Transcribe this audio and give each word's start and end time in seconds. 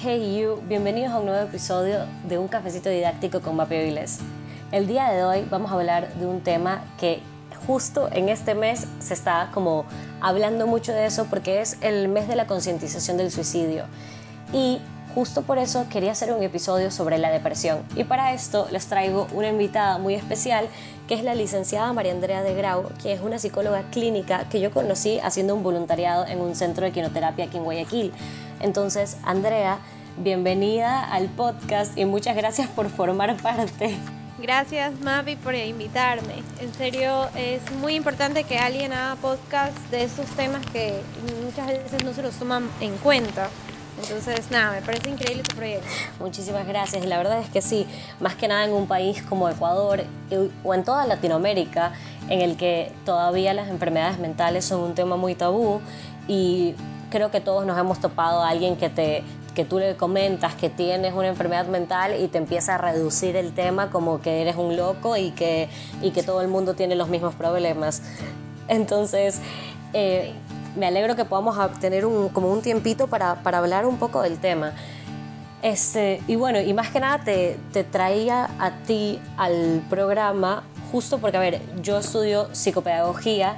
Hey 0.00 0.38
you, 0.38 0.62
bienvenidos 0.68 1.10
a 1.10 1.18
un 1.18 1.26
nuevo 1.26 1.44
episodio 1.44 2.06
de 2.28 2.38
Un 2.38 2.46
Cafecito 2.46 2.88
Didáctico 2.88 3.40
con 3.40 3.56
Mapio 3.56 3.82
Viles. 3.82 4.20
El 4.70 4.86
día 4.86 5.10
de 5.10 5.24
hoy 5.24 5.44
vamos 5.50 5.72
a 5.72 5.74
hablar 5.74 6.14
de 6.14 6.24
un 6.24 6.40
tema 6.40 6.84
que 7.00 7.20
justo 7.66 8.08
en 8.12 8.28
este 8.28 8.54
mes 8.54 8.86
se 9.00 9.12
está 9.12 9.50
como 9.52 9.86
hablando 10.20 10.68
mucho 10.68 10.92
de 10.92 11.06
eso 11.06 11.26
porque 11.28 11.60
es 11.60 11.78
el 11.80 12.06
mes 12.06 12.28
de 12.28 12.36
la 12.36 12.46
concientización 12.46 13.16
del 13.16 13.32
suicidio. 13.32 13.86
Y 14.52 14.78
justo 15.16 15.42
por 15.42 15.58
eso 15.58 15.86
quería 15.90 16.12
hacer 16.12 16.32
un 16.32 16.44
episodio 16.44 16.92
sobre 16.92 17.18
la 17.18 17.30
depresión. 17.32 17.82
Y 17.96 18.04
para 18.04 18.32
esto 18.32 18.68
les 18.70 18.86
traigo 18.86 19.26
una 19.34 19.48
invitada 19.48 19.98
muy 19.98 20.14
especial 20.14 20.68
que 21.08 21.14
es 21.14 21.24
la 21.24 21.34
licenciada 21.34 21.92
María 21.92 22.12
Andrea 22.12 22.44
de 22.44 22.54
Grau, 22.54 22.88
que 23.02 23.14
es 23.14 23.20
una 23.20 23.40
psicóloga 23.40 23.82
clínica 23.90 24.48
que 24.48 24.60
yo 24.60 24.70
conocí 24.70 25.18
haciendo 25.18 25.56
un 25.56 25.64
voluntariado 25.64 26.24
en 26.24 26.38
un 26.40 26.54
centro 26.54 26.84
de 26.84 26.92
quinoterapia 26.92 27.46
aquí 27.46 27.56
en 27.56 27.64
Guayaquil. 27.64 28.12
Entonces, 28.60 29.16
Andrea, 29.24 29.78
bienvenida 30.16 31.04
al 31.04 31.26
podcast 31.26 31.96
y 31.96 32.04
muchas 32.04 32.36
gracias 32.36 32.68
por 32.68 32.88
formar 32.90 33.36
parte. 33.36 33.96
Gracias 34.40 35.00
Mavi 35.00 35.36
por 35.36 35.54
invitarme. 35.54 36.42
En 36.60 36.72
serio, 36.72 37.28
es 37.36 37.60
muy 37.80 37.94
importante 37.94 38.44
que 38.44 38.58
alguien 38.58 38.92
haga 38.92 39.16
podcast 39.16 39.76
de 39.90 40.04
esos 40.04 40.26
temas 40.26 40.64
que 40.66 41.00
muchas 41.44 41.66
veces 41.66 42.04
no 42.04 42.12
se 42.12 42.22
los 42.22 42.34
toman 42.34 42.68
en 42.80 42.96
cuenta. 42.98 43.48
Entonces, 44.00 44.48
nada, 44.52 44.72
me 44.72 44.82
parece 44.82 45.10
increíble 45.10 45.42
tu 45.42 45.56
proyecto. 45.56 45.88
Muchísimas 46.20 46.68
gracias. 46.68 47.04
La 47.04 47.18
verdad 47.18 47.40
es 47.40 47.48
que 47.48 47.60
sí, 47.60 47.84
más 48.20 48.36
que 48.36 48.46
nada 48.46 48.64
en 48.64 48.72
un 48.72 48.86
país 48.86 49.22
como 49.22 49.48
Ecuador 49.48 50.04
o 50.62 50.74
en 50.74 50.84
toda 50.84 51.04
Latinoamérica, 51.04 51.92
en 52.28 52.40
el 52.40 52.56
que 52.56 52.92
todavía 53.04 53.54
las 53.54 53.68
enfermedades 53.68 54.20
mentales 54.20 54.64
son 54.64 54.82
un 54.82 54.94
tema 54.94 55.16
muy 55.16 55.34
tabú 55.34 55.80
y 56.28 56.76
creo 57.10 57.30
que 57.30 57.40
todos 57.40 57.66
nos 57.66 57.78
hemos 57.78 58.00
topado 58.00 58.42
a 58.42 58.48
alguien 58.48 58.76
que 58.76 58.88
te 58.88 59.24
que 59.58 59.64
tú 59.64 59.80
le 59.80 59.96
comentas 59.96 60.54
que 60.54 60.70
tienes 60.70 61.14
una 61.14 61.26
enfermedad 61.26 61.66
mental 61.66 62.14
y 62.20 62.28
te 62.28 62.38
empieza 62.38 62.76
a 62.76 62.78
reducir 62.78 63.34
el 63.34 63.52
tema 63.52 63.90
como 63.90 64.20
que 64.20 64.40
eres 64.40 64.54
un 64.54 64.76
loco 64.76 65.16
y 65.16 65.32
que, 65.32 65.68
y 66.00 66.12
que 66.12 66.22
todo 66.22 66.42
el 66.42 66.46
mundo 66.46 66.74
tiene 66.74 66.94
los 66.94 67.08
mismos 67.08 67.34
problemas. 67.34 68.02
Entonces, 68.68 69.40
eh, 69.94 70.32
me 70.76 70.86
alegro 70.86 71.16
que 71.16 71.24
podamos 71.24 71.56
tener 71.80 72.06
un, 72.06 72.28
como 72.28 72.52
un 72.52 72.62
tiempito 72.62 73.08
para, 73.08 73.42
para 73.42 73.58
hablar 73.58 73.84
un 73.84 73.96
poco 73.96 74.22
del 74.22 74.38
tema. 74.38 74.74
Este, 75.60 76.22
y 76.28 76.36
bueno, 76.36 76.60
y 76.60 76.72
más 76.72 76.90
que 76.90 77.00
nada 77.00 77.24
te, 77.24 77.58
te 77.72 77.82
traía 77.82 78.48
a 78.60 78.70
ti 78.86 79.18
al 79.36 79.82
programa 79.90 80.62
justo 80.92 81.18
porque, 81.18 81.36
a 81.36 81.40
ver, 81.40 81.60
yo 81.82 81.98
estudio 81.98 82.48
psicopedagogía 82.52 83.56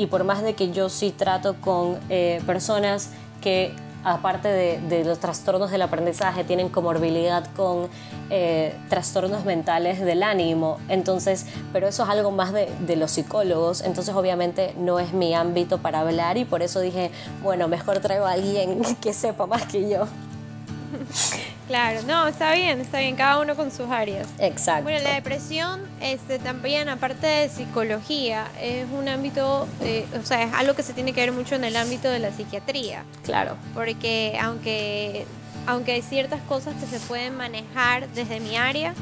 y 0.00 0.06
por 0.06 0.24
más 0.24 0.42
de 0.42 0.54
que 0.54 0.72
yo 0.72 0.88
sí 0.88 1.10
trato 1.10 1.56
con 1.60 1.98
eh, 2.08 2.40
personas 2.46 3.10
que 3.42 3.74
aparte 4.02 4.48
de, 4.48 5.04
los 5.04 5.18
trastornos 5.18 5.70
del 5.70 5.82
aprendizaje, 5.82 6.42
tienen 6.42 6.70
comorbilidad 6.70 7.46
con 7.54 7.90
eh, 8.30 8.74
trastornos 8.88 9.44
mentales 9.44 10.00
del 10.00 10.22
ánimo. 10.22 10.78
Entonces, 10.88 11.44
pero 11.74 11.86
eso 11.86 12.04
es 12.04 12.08
algo 12.08 12.30
más 12.30 12.54
de, 12.54 12.70
de, 12.86 12.96
los 12.96 13.10
psicólogos. 13.10 13.82
Entonces, 13.82 14.14
obviamente, 14.14 14.74
no 14.78 14.98
es 14.98 15.12
mi 15.12 15.34
ámbito 15.34 15.76
para 15.76 16.00
hablar 16.00 16.38
y 16.38 16.46
por 16.46 16.62
eso 16.62 16.80
dije, 16.80 17.10
bueno, 17.42 17.68
mejor 17.68 18.00
traigo 18.00 18.24
a 18.24 18.32
alguien 18.32 18.80
que 19.02 19.12
sepa 19.12 19.44
más 19.44 19.66
que 19.66 19.90
yo. 19.90 20.06
Claro, 21.70 22.00
no, 22.02 22.26
está 22.26 22.52
bien, 22.52 22.80
está 22.80 22.98
bien, 22.98 23.14
cada 23.14 23.38
uno 23.38 23.54
con 23.54 23.70
sus 23.70 23.88
áreas. 23.90 24.26
Exacto. 24.40 24.82
Bueno, 24.82 24.98
la 25.04 25.14
depresión 25.14 25.80
este, 26.00 26.40
también, 26.40 26.88
aparte 26.88 27.28
de 27.28 27.48
psicología, 27.48 28.48
es 28.60 28.86
un 28.90 29.08
ámbito, 29.08 29.68
eh, 29.80 30.04
o 30.20 30.26
sea, 30.26 30.42
es 30.42 30.52
algo 30.52 30.74
que 30.74 30.82
se 30.82 30.94
tiene 30.94 31.12
que 31.12 31.20
ver 31.20 31.30
mucho 31.30 31.54
en 31.54 31.62
el 31.62 31.76
ámbito 31.76 32.10
de 32.10 32.18
la 32.18 32.32
psiquiatría. 32.32 33.04
Claro. 33.22 33.56
Porque 33.72 34.36
aunque, 34.42 35.26
aunque 35.68 35.92
hay 35.92 36.02
ciertas 36.02 36.40
cosas 36.48 36.74
que 36.74 36.86
se 36.86 36.98
pueden 37.06 37.36
manejar 37.36 38.08
desde 38.08 38.40
mi 38.40 38.56
área, 38.56 38.92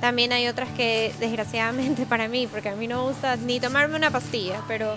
también 0.00 0.32
hay 0.32 0.48
otras 0.48 0.70
que 0.70 1.12
desgraciadamente 1.20 2.06
para 2.08 2.26
mí, 2.26 2.46
porque 2.46 2.70
a 2.70 2.74
mí 2.74 2.86
no 2.88 3.02
me 3.02 3.10
gusta 3.10 3.36
ni 3.36 3.60
tomarme 3.60 3.96
una 3.96 4.10
pastilla, 4.10 4.62
pero 4.66 4.96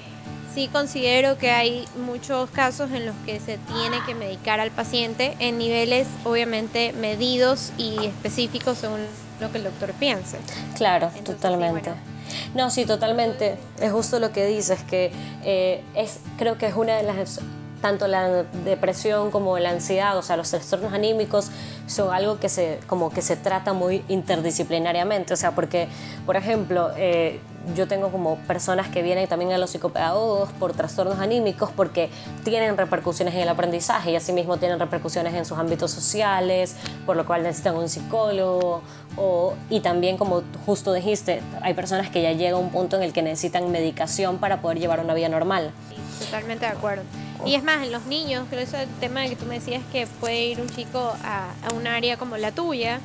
sí 0.58 0.70
considero 0.70 1.38
que 1.38 1.52
hay 1.52 1.88
muchos 2.04 2.50
casos 2.50 2.90
en 2.90 3.06
los 3.06 3.16
que 3.28 3.40
se 3.40 3.60
tiene 3.60 3.98
que 4.08 4.16
medicar 4.16 4.60
al 4.60 4.72
paciente 4.72 5.36
en 5.38 5.60
niveles 5.60 6.08
obviamente 6.24 6.94
medidos 6.94 7.72
y 7.78 8.04
específicos 8.08 8.80
según 8.80 9.02
lo 9.40 9.52
que 9.52 9.60
el 9.60 9.66
doctor 9.66 9.94
piense. 9.94 10.40
Claro, 10.76 11.12
totalmente. 11.24 11.92
No, 12.56 12.72
sí, 12.72 12.86
totalmente. 12.86 13.60
Es 13.80 13.92
justo 13.92 14.20
lo 14.20 14.32
que 14.32 14.48
dices, 14.48 14.82
que 14.82 15.12
eh, 15.44 15.84
es, 15.94 16.22
creo 16.40 16.58
que 16.58 16.66
es 16.66 16.74
una 16.74 16.96
de 16.96 17.04
las 17.04 17.40
tanto 17.82 18.08
la 18.08 18.44
depresión 18.66 19.32
como 19.32 19.58
la 19.60 19.70
ansiedad, 19.70 20.18
o 20.18 20.22
sea, 20.22 20.38
los 20.38 20.50
trastornos 20.50 20.94
anímicos 20.94 21.50
son 21.88 22.14
algo 22.14 22.40
que 22.40 22.50
se, 22.50 22.80
como 22.88 23.10
que 23.10 23.22
se 23.22 23.36
trata 23.36 23.74
muy 23.74 24.04
interdisciplinariamente, 24.08 25.34
o 25.34 25.38
sea, 25.38 25.52
porque, 25.52 25.88
por 26.26 26.36
ejemplo, 26.36 26.92
eh, 26.98 27.40
yo 27.76 27.88
tengo 27.88 28.10
como 28.12 28.38
personas 28.40 28.88
que 28.88 29.02
vienen 29.02 29.28
también 29.28 29.52
a 29.52 29.58
los 29.58 29.72
psicopedagogos 29.72 30.52
por 30.54 30.74
trastornos 30.74 31.20
anímicos 31.20 31.70
porque 31.72 32.10
tienen 32.44 32.78
repercusiones 32.78 33.34
en 33.34 33.42
el 33.42 33.50
aprendizaje 33.50 34.12
y 34.12 34.16
asimismo 34.16 34.58
tienen 34.58 34.80
repercusiones 34.80 35.34
en 35.34 35.46
sus 35.46 35.58
ámbitos 35.58 35.92
sociales, 35.92 36.76
por 37.06 37.16
lo 37.18 37.26
cual 37.26 37.44
necesitan 37.44 37.76
un 37.76 37.90
psicólogo. 37.90 38.82
O, 39.18 39.56
y 39.70 39.80
también, 39.80 40.18
como 40.18 40.44
justo 40.66 40.94
dijiste, 40.94 41.42
hay 41.62 41.74
personas 41.74 42.10
que 42.10 42.22
ya 42.22 42.34
llega 42.34 42.56
a 42.56 42.60
un 42.60 42.70
punto 42.70 42.98
en 42.98 43.04
el 43.04 43.14
que 43.14 43.22
necesitan 43.22 43.72
medicación 43.72 44.38
para 44.38 44.62
poder 44.62 44.80
llevar 44.80 45.00
una 45.00 45.14
vida 45.14 45.28
normal. 45.28 45.72
Totalmente 46.20 46.66
de 46.66 46.72
acuerdo. 46.72 47.04
Y 47.46 47.56
es 47.56 47.64
más, 47.64 47.84
en 47.84 47.92
los 47.92 48.06
niños, 48.06 48.46
creo 48.50 48.66
que 48.66 48.82
el 48.82 48.90
tema 49.00 49.28
que 49.28 49.36
tú 49.36 49.46
me 49.46 49.56
decías 49.56 49.84
que 49.92 50.08
puede 50.20 50.46
ir 50.48 50.60
un 50.60 50.70
chico 50.70 51.16
a, 51.24 51.52
a 51.64 51.74
un 51.74 51.88
área 51.88 52.18
como 52.18 52.38
la 52.38 52.52
tuya 52.52 53.00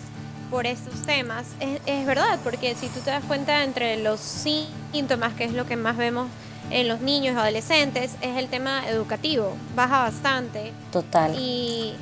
por 0.51 0.67
estos 0.67 1.01
temas, 1.07 1.47
es, 1.61 1.81
es, 1.87 2.05
verdad, 2.05 2.39
porque 2.45 2.75
si 2.75 2.89
tú 2.89 3.01
te 3.01 3.11
das 3.11 3.25
cuenta 3.25 3.65
entre 3.65 3.97
los 4.03 4.21
síntomas, 4.21 5.33
que 5.33 5.45
es 5.45 5.55
lo 5.55 5.67
que 5.67 5.77
más 5.77 5.97
vemos 5.97 6.29
en 6.71 6.89
los 6.89 7.01
niños 7.01 7.37
adolescentes, 7.37 8.17
es 8.21 8.37
el 8.37 8.49
tema 8.49 8.87
educativo, 8.89 9.57
baja 9.75 10.01
bastante. 10.01 10.73
Total. 10.91 11.35
Y 11.39 11.95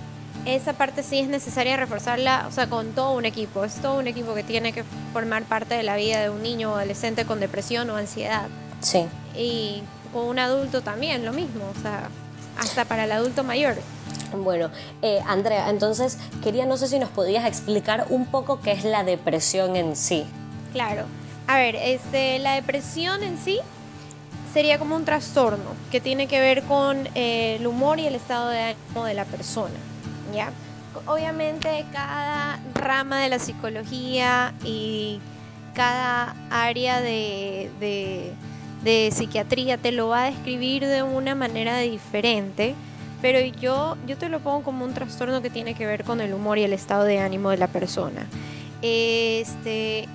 esa 0.47 0.73
parte 0.73 1.03
sí 1.03 1.21
es 1.21 1.29
necesaria 1.29 1.77
reforzarla, 1.77 2.47
o 2.49 2.53
sea, 2.53 2.67
con 2.69 2.93
todo 2.93 3.13
un 3.13 3.25
equipo, 3.25 3.65
es 3.65 3.77
todo 3.77 3.99
un 3.99 4.09
equipo 4.09 4.35
que 4.35 4.43
tiene 4.43 4.73
que 4.73 4.83
formar 5.13 5.45
parte 5.45 5.75
de 5.75 5.83
la 5.83 5.97
vida 5.97 6.21
de 6.21 6.31
un 6.31 6.43
niño 6.43 6.73
o 6.73 6.75
adolescente 6.75 7.25
con 7.25 7.39
depresión 7.41 7.89
o 7.91 7.97
ansiedad. 7.97 8.49
Sí. 8.81 9.07
Y 9.37 9.83
con 10.13 10.27
un 10.27 10.39
adulto 10.39 10.83
también, 10.83 11.25
lo 11.25 11.33
mismo, 11.33 11.65
o 11.77 11.83
sea, 11.83 12.09
hasta 12.59 12.85
para 12.85 13.05
el 13.05 13.13
adulto 13.13 13.45
mayor. 13.45 13.77
Bueno, 14.37 14.71
eh, 15.03 15.21
Andrea, 15.27 15.71
entonces 15.71 16.19
quería, 16.43 16.67
no 16.67 16.77
sé 16.77 16.89
si 16.89 16.99
nos 16.99 17.11
podías 17.11 17.45
explicar 17.47 18.07
un 18.11 18.27
poco 18.27 18.61
qué 18.61 18.73
es 18.73 18.85
la 18.85 19.03
depresión 19.05 19.77
en 19.77 19.97
sí. 19.97 20.25
Claro. 20.73 21.05
A 21.47 21.57
ver, 21.57 21.75
este, 21.75 22.39
la 22.39 22.55
depresión 22.55 23.23
en 23.25 23.39
sí 23.39 23.59
sería 24.53 24.79
como 24.79 24.95
un 24.95 25.05
trastorno 25.05 25.75
que 25.91 26.01
tiene 26.01 26.27
que 26.27 26.41
ver 26.41 26.63
con 26.63 27.09
eh, 27.15 27.57
el 27.59 27.67
humor 27.67 27.99
y 27.99 28.07
el 28.07 28.15
estado 28.15 28.49
de 28.49 28.61
ánimo 28.61 29.05
de 29.05 29.15
la 29.15 29.25
persona. 29.25 29.75
¿ya? 30.35 30.53
Obviamente 31.07 31.85
cada 31.93 32.61
rama 32.75 33.21
de 33.21 33.29
la 33.29 33.39
psicología 33.39 34.55
y 34.65 35.21
cada 35.75 36.35
área 36.51 37.01
de, 37.01 37.71
de, 37.79 38.33
de 38.83 39.11
psiquiatría 39.13 39.79
te 39.79 39.93
lo 39.93 40.09
va 40.09 40.25
a 40.25 40.31
describir 40.31 40.87
de 40.87 41.03
una 41.03 41.35
manera 41.35 41.79
diferente 41.79 42.75
pero 43.23 43.41
yo, 43.41 43.97
yo 44.07 44.17
te 44.17 44.29
lo 44.29 44.41
pongo 44.41 44.63
como 44.63 44.85
un 44.85 44.95
trastorno 44.95 45.43
que 45.43 45.51
tiene 45.51 45.75
que 45.75 45.87
ver 45.87 46.05
con 46.05 46.21
el 46.21 46.33
humor 46.33 46.59
y 46.59 46.63
el 46.63 46.73
estado 46.73 47.05
de 47.05 47.19
ánimo 47.19 47.51
de 47.51 47.59
la 47.59 47.67
persona. 47.67 48.27
Este, 48.83 50.09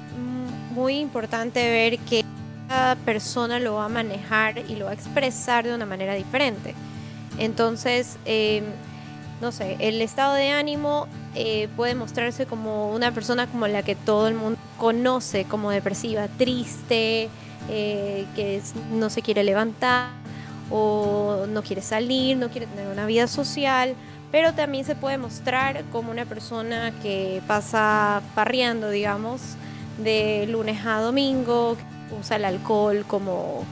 muy 0.72 0.98
importante 0.98 1.62
ver 1.70 2.00
que 2.00 2.24
cada 2.68 2.96
persona 2.96 3.59
lo 3.59 3.76
va 3.76 3.86
a 3.86 3.90
manejar 3.90 4.58
y 4.68 4.76
lo 4.76 4.86
va 4.86 4.92
a 4.92 4.94
expresar 4.96 5.66
de 5.66 5.76
una 5.76 5.86
manera 5.86 6.16
diferente. 6.16 6.74
Entonces, 7.38 8.18
em, 8.26 8.64
no 9.40 9.52
sé, 9.52 9.78
el 9.80 10.02
estado 10.02 10.34
de 10.34 10.50
ánimo 10.50 11.08
eh, 11.35 11.68
puede 11.76 11.94
mostrarse 11.94 12.47
como 12.47 12.91
una 12.91 13.11
persona 13.11 13.46
como 13.46 13.68
la 13.68 13.84
que 13.84 13.96
todo 13.96 14.28
el 14.28 14.34
mundo 14.34 14.58
conoce 14.78 15.44
como 15.44 15.70
depresiva, 15.70 16.28
triste, 16.28 17.29
eh, 17.70 18.26
que 18.35 18.62
no 18.91 19.09
se 19.09 19.22
quiere 19.22 19.44
levantar 19.44 20.09
o 20.70 21.46
no 21.47 21.62
quiere 21.64 21.82
salir, 21.82 22.38
no 22.38 22.50
quiere 22.50 22.67
tener 22.67 22.88
una 22.88 23.06
vida 23.06 23.28
social, 23.28 23.96
pero 24.32 24.53
también 24.53 24.85
se 24.85 24.96
puede 24.96 25.17
mostrar 25.17 25.84
como 25.91 26.12
una 26.12 26.26
persona 26.26 26.94
que 27.02 27.41
pasa 27.47 28.22
parriando, 28.34 28.90
digamos, 28.90 29.41
de 29.97 30.47
lunes 30.50 30.85
a 30.85 31.00
domingo, 31.00 31.78
usa 32.20 32.38
el 32.38 32.46
alcohol 32.46 33.06
como 33.08 33.64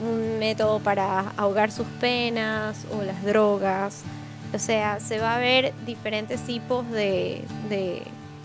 un 0.00 0.38
método 0.38 0.80
para 0.80 1.32
ahogar 1.36 1.70
sus 1.70 1.86
penas 2.00 2.86
o 2.92 3.02
las 3.02 3.22
drogas. 3.24 4.02
O 4.54 4.58
sea, 4.58 5.00
se 5.00 5.18
va 5.18 5.36
a 5.36 5.38
ver 5.38 5.72
diferentes 5.86 6.40
tipos 6.42 6.88
de, 6.90 7.44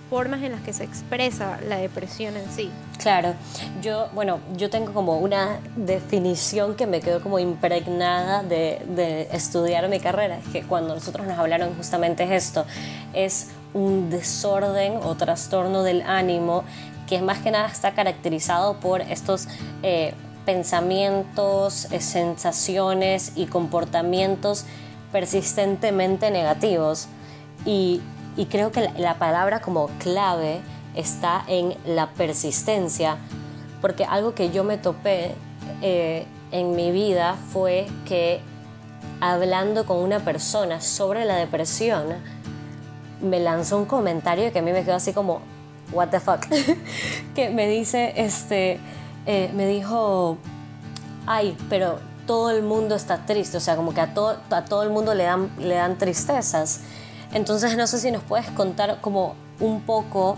formas 0.10 0.42
en 0.44 0.52
las 0.52 0.62
que 0.62 0.74
se 0.74 0.84
expresa 0.84 1.60
la 1.68 1.78
depresión 1.78 2.36
en 2.38 2.50
sí. 2.52 2.72
Claro, 2.98 3.34
yo, 3.82 4.10
bueno, 4.14 4.40
yo 4.56 4.70
tengo 4.70 4.94
como 4.94 5.20
una 5.20 5.60
definición 5.76 6.76
que 6.76 6.88
me 6.88 7.00
quedó 7.00 7.22
como 7.22 7.40
impregnada 7.40 8.44
de, 8.44 8.82
de 8.90 9.30
estudiar 9.32 9.88
mi 9.90 10.00
carrera, 10.00 10.38
es 10.40 10.48
que 10.48 10.64
cuando 10.64 10.96
nosotros 10.96 11.28
nos 11.28 11.38
hablaron 11.38 11.76
justamente 11.76 12.24
es 12.24 12.32
esto, 12.32 12.66
es 13.14 13.50
un 13.74 14.10
desorden 14.10 14.98
o 15.04 15.16
trastorno 15.16 15.84
del 15.84 16.02
ánimo 16.02 16.64
que 17.08 17.22
más 17.22 17.40
que 17.40 17.52
nada 17.52 17.68
está 17.68 17.94
caracterizado 17.94 18.80
por 18.80 19.02
estos 19.02 19.48
eh, 19.82 20.14
pensamientos, 20.46 21.88
eh, 21.92 22.00
sensaciones 22.02 23.32
y 23.36 23.48
comportamientos 23.48 24.66
persistentemente 25.12 26.30
negativos. 26.32 27.08
Y, 27.66 28.02
creo 28.46 28.72
que 28.72 28.90
la, 28.98 29.16
palabra 29.16 29.60
como 29.62 29.88
clave 30.00 30.62
está 30.96 31.44
en 31.48 31.76
la 31.86 32.12
persistencia, 32.12 33.18
porque 33.82 34.06
algo 34.06 34.34
que 34.34 34.52
yo 34.52 34.64
me 34.64 34.78
topé 34.78 35.36
eh, 35.82 36.26
en 36.52 36.76
mi 36.76 36.92
vida 36.92 37.36
fue 37.52 37.88
que 38.06 38.40
hablando 39.20 39.86
con 39.86 39.98
una 39.98 40.20
persona 40.20 40.82
sobre 40.82 41.26
la 41.26 41.36
depresión, 41.36 42.06
me 43.22 43.40
lanzó 43.40 43.78
un 43.78 43.86
comentario 43.86 44.52
que 44.52 44.60
a 44.60 44.62
mí 44.62 44.72
me 44.72 44.84
quedó 44.84 44.96
así 44.96 45.14
como, 45.14 45.42
what 45.92 46.10
the 46.10 46.20
fuck, 46.20 46.46
que 47.36 47.50
me 47.50 47.68
dice, 47.68 48.14
este, 48.16 48.80
eh, 49.26 49.52
me 49.56 49.68
dijo, 49.68 50.38
ay, 51.26 51.58
pero 51.70 52.00
todo 52.28 52.52
el 52.52 52.62
mundo 52.62 52.96
está 52.96 53.26
triste, 53.26 53.58
o 53.58 53.60
sea, 53.60 53.76
como 53.76 53.94
que 53.94 54.02
a 54.02 54.14
todo, 54.14 54.38
a 54.52 54.66
todo 54.66 54.84
el 54.84 54.90
mundo 54.90 55.16
le 55.16 55.24
dan, 55.24 55.50
le 55.58 55.76
dan 55.76 55.98
tristezas. 55.98 56.82
Entonces 57.34 57.76
no 57.78 57.88
sé 57.88 58.00
si 58.00 58.12
nos 58.12 58.24
puedes 58.24 58.50
contar 58.52 59.00
como 59.02 59.36
un 59.60 59.82
poco 59.82 60.38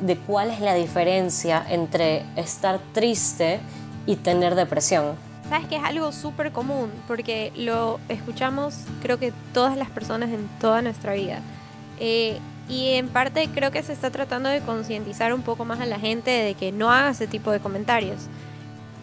de 0.00 0.16
cuál 0.16 0.50
es 0.50 0.60
la 0.60 0.74
diferencia 0.74 1.64
entre 1.68 2.24
estar 2.36 2.80
triste 2.92 3.60
y 4.06 4.16
tener 4.16 4.54
depresión. 4.54 5.14
Sabes 5.48 5.68
que 5.68 5.76
es 5.76 5.84
algo 5.84 6.10
súper 6.12 6.52
común 6.52 6.90
porque 7.06 7.52
lo 7.56 8.00
escuchamos 8.08 8.74
creo 9.00 9.18
que 9.18 9.32
todas 9.54 9.76
las 9.76 9.88
personas 9.88 10.30
en 10.30 10.48
toda 10.60 10.82
nuestra 10.82 11.12
vida. 11.14 11.40
Eh, 11.98 12.38
y 12.68 12.94
en 12.94 13.08
parte 13.08 13.48
creo 13.54 13.70
que 13.70 13.82
se 13.82 13.92
está 13.92 14.10
tratando 14.10 14.48
de 14.48 14.60
concientizar 14.60 15.32
un 15.32 15.42
poco 15.42 15.64
más 15.64 15.80
a 15.80 15.86
la 15.86 16.00
gente 16.00 16.30
de 16.30 16.54
que 16.54 16.72
no 16.72 16.90
haga 16.90 17.10
ese 17.10 17.28
tipo 17.28 17.52
de 17.52 17.60
comentarios 17.60 18.22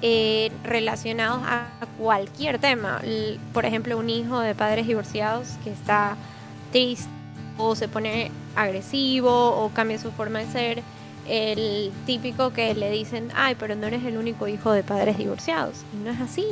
eh, 0.01 0.51
relacionados 0.65 1.41
a 1.45 1.67
cualquier 1.97 2.59
tema. 2.59 3.01
Por 3.53 3.65
ejemplo, 3.65 3.97
un 3.97 4.09
hijo 4.09 4.41
de 4.41 4.53
padres 4.53 4.85
divorciados 4.85 5.47
que 5.63 5.71
está 5.71 6.17
triste 6.73 7.07
o 7.57 7.75
se 7.75 7.87
pone 7.87 8.31
agresivo 8.55 9.31
o 9.31 9.69
cambia 9.69 9.97
su 9.99 10.11
forma 10.11 10.39
de 10.39 10.47
ser. 10.47 10.83
El 11.27 11.93
típico 12.05 12.51
que 12.51 12.73
le 12.73 12.91
dicen, 12.91 13.29
ay, 13.33 13.55
pero 13.57 13.75
no 13.75 13.87
eres 13.87 14.03
el 14.03 14.17
único 14.17 14.49
hijo 14.49 14.73
de 14.73 14.83
padres 14.83 15.17
divorciados. 15.17 15.77
Y 15.93 16.03
no 16.03 16.11
es 16.11 16.19
así. 16.19 16.45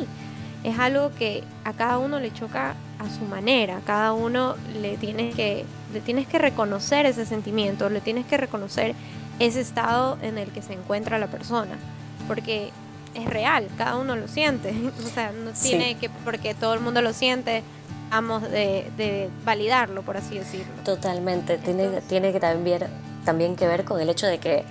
Es 0.63 0.79
algo 0.79 1.12
que 1.18 1.44
a 1.65 1.73
cada 1.73 1.97
uno 1.97 2.19
le 2.19 2.31
choca 2.31 2.75
a 3.00 3.09
su 3.09 3.25
manera. 3.25 3.77
A 3.77 3.81
cada 3.81 4.13
uno 4.13 4.56
le 4.81 4.95
tienes 4.95 5.35
que, 5.35 5.65
le 5.91 6.00
tienes 6.00 6.25
que 6.25 6.39
reconocer 6.39 7.06
ese 7.06 7.25
sentimiento, 7.25 7.89
le 7.89 8.00
tienes 8.00 8.25
que 8.25 8.38
reconocer 8.38 8.95
ese 9.39 9.59
estado 9.59 10.18
en 10.21 10.38
el 10.38 10.50
que 10.51 10.62
se 10.62 10.73
encuentra 10.73 11.18
la 11.19 11.27
persona. 11.27 11.75
Porque 12.27 12.71
es 13.13 13.25
real, 13.25 13.68
cada 13.77 13.97
uno 13.97 14.15
lo 14.15 14.27
siente. 14.27 14.73
O 15.06 15.09
sea, 15.09 15.33
no 15.33 15.51
tiene 15.51 15.95
que, 15.95 16.09
porque 16.23 16.53
todo 16.53 16.73
el 16.73 16.79
mundo 16.79 17.01
lo 17.01 17.12
siente, 17.12 17.63
vamos 18.11 18.43
de, 18.43 19.29
validarlo, 19.43 20.03
por 20.03 20.17
así 20.17 20.37
decirlo. 20.37 20.71
Totalmente, 20.83 21.57
tiene, 21.57 22.01
tiene 22.01 22.31
que 22.31 22.39
también, 22.39 22.83
también 23.25 23.55
que 23.55 23.67
ver 23.67 23.85
con 23.85 23.99
el 23.99 24.09
hecho 24.09 24.27
de 24.27 24.37
que 24.37 24.65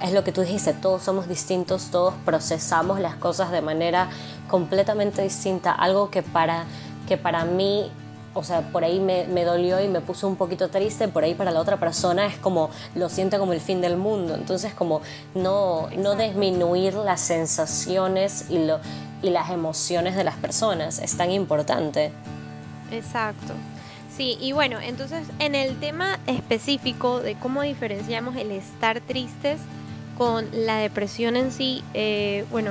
es 0.00 0.12
lo 0.12 0.24
que 0.24 0.32
tú 0.32 0.42
dijiste, 0.42 0.72
todos 0.72 1.02
somos 1.02 1.28
distintos, 1.28 1.90
todos 1.90 2.14
procesamos 2.24 3.00
las 3.00 3.14
cosas 3.16 3.50
de 3.50 3.62
manera 3.62 4.08
completamente 4.48 5.22
distinta, 5.22 5.72
algo 5.72 6.10
que 6.10 6.22
para, 6.22 6.64
que 7.08 7.16
para 7.16 7.44
mí 7.44 7.90
o 8.36 8.44
sea, 8.44 8.60
por 8.70 8.84
ahí 8.84 9.00
me, 9.00 9.44
dolió 9.44 9.82
y 9.82 9.88
me 9.88 10.02
puso 10.02 10.28
un 10.28 10.36
poquito 10.36 10.68
triste, 10.68 11.08
por 11.08 11.24
ahí 11.24 11.34
para 11.34 11.50
la 11.50 11.60
otra 11.60 11.80
persona 11.80 12.26
es 12.26 12.36
como, 12.36 12.68
lo 12.94 13.08
siente 13.08 13.38
como 13.38 13.54
el 13.54 13.60
fin 13.60 13.80
del 13.80 13.96
mundo. 13.96 14.34
Entonces, 14.34 14.74
como 14.74 15.00
no, 15.34 15.88
no 15.96 16.16
disminuir 16.16 16.92
las 16.92 17.22
sensaciones 17.22 18.44
y, 18.50 18.58
lo, 18.58 18.78
y 19.22 19.30
las 19.30 19.48
emociones 19.48 20.16
de 20.16 20.24
las 20.24 20.36
personas 20.36 20.98
es 20.98 21.16
tan 21.16 21.30
importante. 21.30 22.12
Exacto. 22.90 23.54
Sí, 24.14 24.38
y 24.40 24.52
bueno, 24.52 24.80
entonces 24.80 25.28
en 25.38 25.54
el 25.54 25.78
tema 25.78 26.18
específico 26.26 27.20
de 27.20 27.34
cómo 27.34 27.62
diferenciamos 27.62 28.36
el 28.36 28.50
estar 28.50 29.00
tristes 29.00 29.60
con 30.16 30.46
la 30.52 30.78
depresión 30.78 31.36
en 31.36 31.52
sí, 31.52 31.84
eh, 31.92 32.46
bueno, 32.50 32.70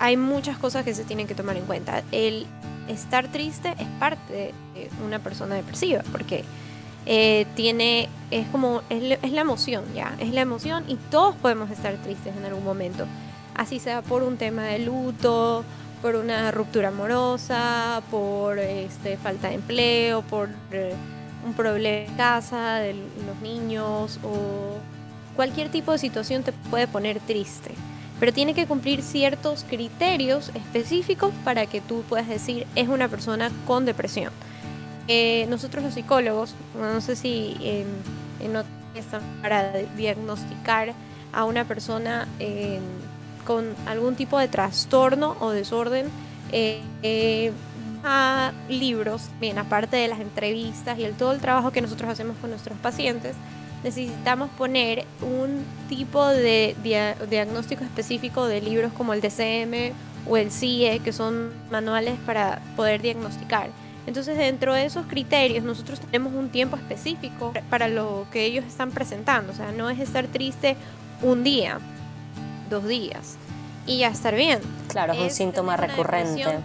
hay 0.00 0.16
muchas 0.16 0.58
cosas 0.58 0.84
que 0.84 0.94
se 0.94 1.04
tienen 1.04 1.28
que 1.28 1.34
tomar 1.34 1.56
en 1.56 1.64
cuenta. 1.64 2.02
El 2.10 2.46
estar 2.88 3.28
triste 3.28 3.74
es 3.78 3.86
parte 4.00 4.52
de 4.74 4.90
una 5.04 5.20
persona 5.20 5.54
depresiva, 5.54 6.02
porque 6.10 6.44
eh, 7.06 7.46
tiene, 7.54 8.08
es 8.30 8.46
como, 8.48 8.82
es, 8.88 9.02
la 9.32 9.40
emoción, 9.40 9.84
ya, 9.94 10.14
es 10.18 10.32
la 10.32 10.40
emoción 10.40 10.84
y 10.88 10.96
todos 11.10 11.34
podemos 11.36 11.70
estar 11.70 11.94
tristes 11.96 12.36
en 12.36 12.44
algún 12.44 12.64
momento, 12.64 13.06
así 13.54 13.78
sea 13.78 14.02
por 14.02 14.22
un 14.22 14.36
tema 14.36 14.64
de 14.64 14.80
luto, 14.80 15.64
por 16.02 16.16
una 16.16 16.50
ruptura 16.50 16.88
amorosa, 16.88 18.02
por 18.10 18.58
este, 18.58 19.16
falta 19.16 19.48
de 19.48 19.54
empleo, 19.54 20.22
por 20.22 20.50
eh, 20.72 20.94
un 21.46 21.54
problema 21.54 22.10
en 22.10 22.16
casa 22.16 22.74
de 22.74 22.94
los 22.94 23.40
niños 23.40 24.18
o 24.24 24.76
cualquier 25.36 25.70
tipo 25.70 25.92
de 25.92 25.98
situación 25.98 26.42
te 26.42 26.52
puede 26.52 26.86
poner 26.86 27.20
triste 27.20 27.70
pero 28.22 28.32
tiene 28.32 28.54
que 28.54 28.68
cumplir 28.68 29.02
ciertos 29.02 29.64
criterios 29.68 30.52
específicos 30.54 31.32
para 31.42 31.66
que 31.66 31.80
tú 31.80 32.04
puedas 32.08 32.28
decir 32.28 32.68
es 32.76 32.86
una 32.86 33.08
persona 33.08 33.50
con 33.66 33.84
depresión. 33.84 34.32
Eh, 35.08 35.44
nosotros 35.48 35.82
los 35.82 35.94
psicólogos, 35.94 36.54
no 36.80 37.00
sé 37.00 37.16
si 37.16 37.84
no 38.48 38.62
están 38.94 39.22
para 39.42 39.72
diagnosticar 39.96 40.94
a 41.32 41.44
una 41.44 41.64
persona 41.64 42.28
con 43.46 43.74
algún 43.86 44.14
tipo 44.16 44.38
de 44.38 44.48
trastorno 44.48 45.36
o 45.40 45.50
desorden, 45.50 46.06
eh, 46.52 47.52
a 48.04 48.52
libros, 48.68 49.28
bien, 49.40 49.58
aparte 49.58 49.96
de 49.96 50.08
las 50.08 50.20
entrevistas 50.20 50.98
y 50.98 51.04
el, 51.04 51.14
todo 51.14 51.32
el 51.32 51.40
trabajo 51.40 51.70
que 51.70 51.80
nosotros 51.80 52.10
hacemos 52.10 52.36
con 52.38 52.50
nuestros 52.50 52.76
pacientes, 52.78 53.36
necesitamos 53.84 54.50
poner 54.50 55.04
un 55.20 55.64
tipo 55.88 56.26
de 56.26 56.76
diagnóstico 57.30 57.84
específico 57.84 58.46
de 58.46 58.60
libros 58.60 58.92
como 58.92 59.12
el 59.12 59.20
DCM 59.20 59.92
o 60.28 60.36
el 60.36 60.50
CIE, 60.50 61.00
que 61.00 61.12
son 61.12 61.52
manuales 61.70 62.14
para 62.26 62.60
poder 62.76 63.02
diagnosticar. 63.02 63.70
Entonces, 64.06 64.36
dentro 64.36 64.74
de 64.74 64.84
esos 64.84 65.06
criterios, 65.06 65.64
nosotros 65.64 66.00
tenemos 66.00 66.32
un 66.32 66.48
tiempo 66.48 66.76
específico 66.76 67.52
para 67.70 67.88
lo 67.88 68.26
que 68.32 68.44
ellos 68.44 68.64
están 68.64 68.90
presentando. 68.90 69.52
O 69.52 69.54
sea, 69.54 69.70
no 69.70 69.90
es 69.90 70.00
estar 70.00 70.26
triste 70.26 70.76
un 71.22 71.44
día, 71.44 71.78
dos 72.72 72.88
días 72.88 73.36
y 73.86 73.98
ya 73.98 74.08
estar 74.08 74.34
bien. 74.34 74.60
Claro, 74.88 75.12
es, 75.12 75.20
un 75.20 75.30
síntoma 75.30 75.76
recurrente. 75.76 76.58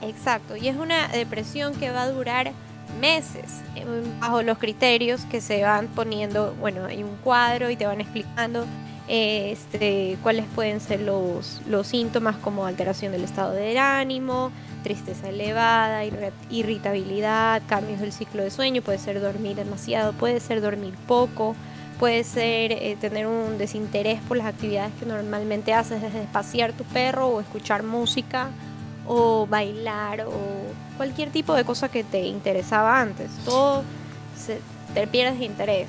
Exacto, 0.00 0.56
y 0.56 0.68
es 0.68 0.76
una 0.76 1.08
depresión 1.08 1.74
que 1.74 1.90
va 1.90 2.02
a 2.02 2.10
durar 2.10 2.52
meses 3.00 3.62
bajo 4.20 4.42
los 4.42 4.58
criterios 4.58 5.24
que 5.24 5.40
se 5.40 5.62
van 5.62 5.88
poniendo, 5.88 6.54
bueno, 6.60 6.86
hay 6.86 7.02
un 7.02 7.16
cuadro 7.16 7.70
y 7.70 7.76
te 7.76 7.86
van 7.86 8.00
explicando 8.00 8.64
este, 9.08 10.16
cuáles 10.22 10.46
pueden 10.54 10.80
ser 10.80 11.00
los, 11.00 11.62
los 11.68 11.86
síntomas 11.86 12.36
como 12.36 12.66
alteración 12.66 13.12
del 13.12 13.24
estado 13.24 13.52
del 13.52 13.78
ánimo, 13.78 14.50
tristeza 14.82 15.28
elevada, 15.28 16.04
irritabilidad, 16.50 17.62
cambios 17.66 18.00
del 18.00 18.12
ciclo 18.12 18.42
de 18.42 18.50
sueño, 18.50 18.82
puede 18.82 18.98
ser 18.98 19.20
dormir 19.20 19.56
demasiado, 19.56 20.12
puede 20.12 20.40
ser 20.40 20.60
dormir 20.60 20.94
poco, 21.06 21.56
puede 21.98 22.24
ser 22.24 22.72
eh, 22.72 22.96
tener 23.00 23.26
un 23.26 23.58
desinterés 23.58 24.20
por 24.28 24.36
las 24.36 24.46
actividades 24.46 24.92
que 24.98 25.06
normalmente 25.06 25.72
haces, 25.72 26.02
desde 26.02 26.24
pasear 26.32 26.72
tu 26.72 26.84
perro 26.84 27.28
o 27.28 27.40
escuchar 27.40 27.82
música 27.82 28.50
o 29.06 29.46
bailar 29.46 30.22
o 30.22 30.32
cualquier 30.96 31.30
tipo 31.30 31.54
de 31.54 31.64
cosa 31.64 31.88
que 31.88 32.04
te 32.04 32.26
interesaba 32.26 33.00
antes. 33.00 33.30
Todo 33.44 33.82
se, 34.36 34.60
te 34.94 35.06
pierdes 35.06 35.40
interés. 35.40 35.88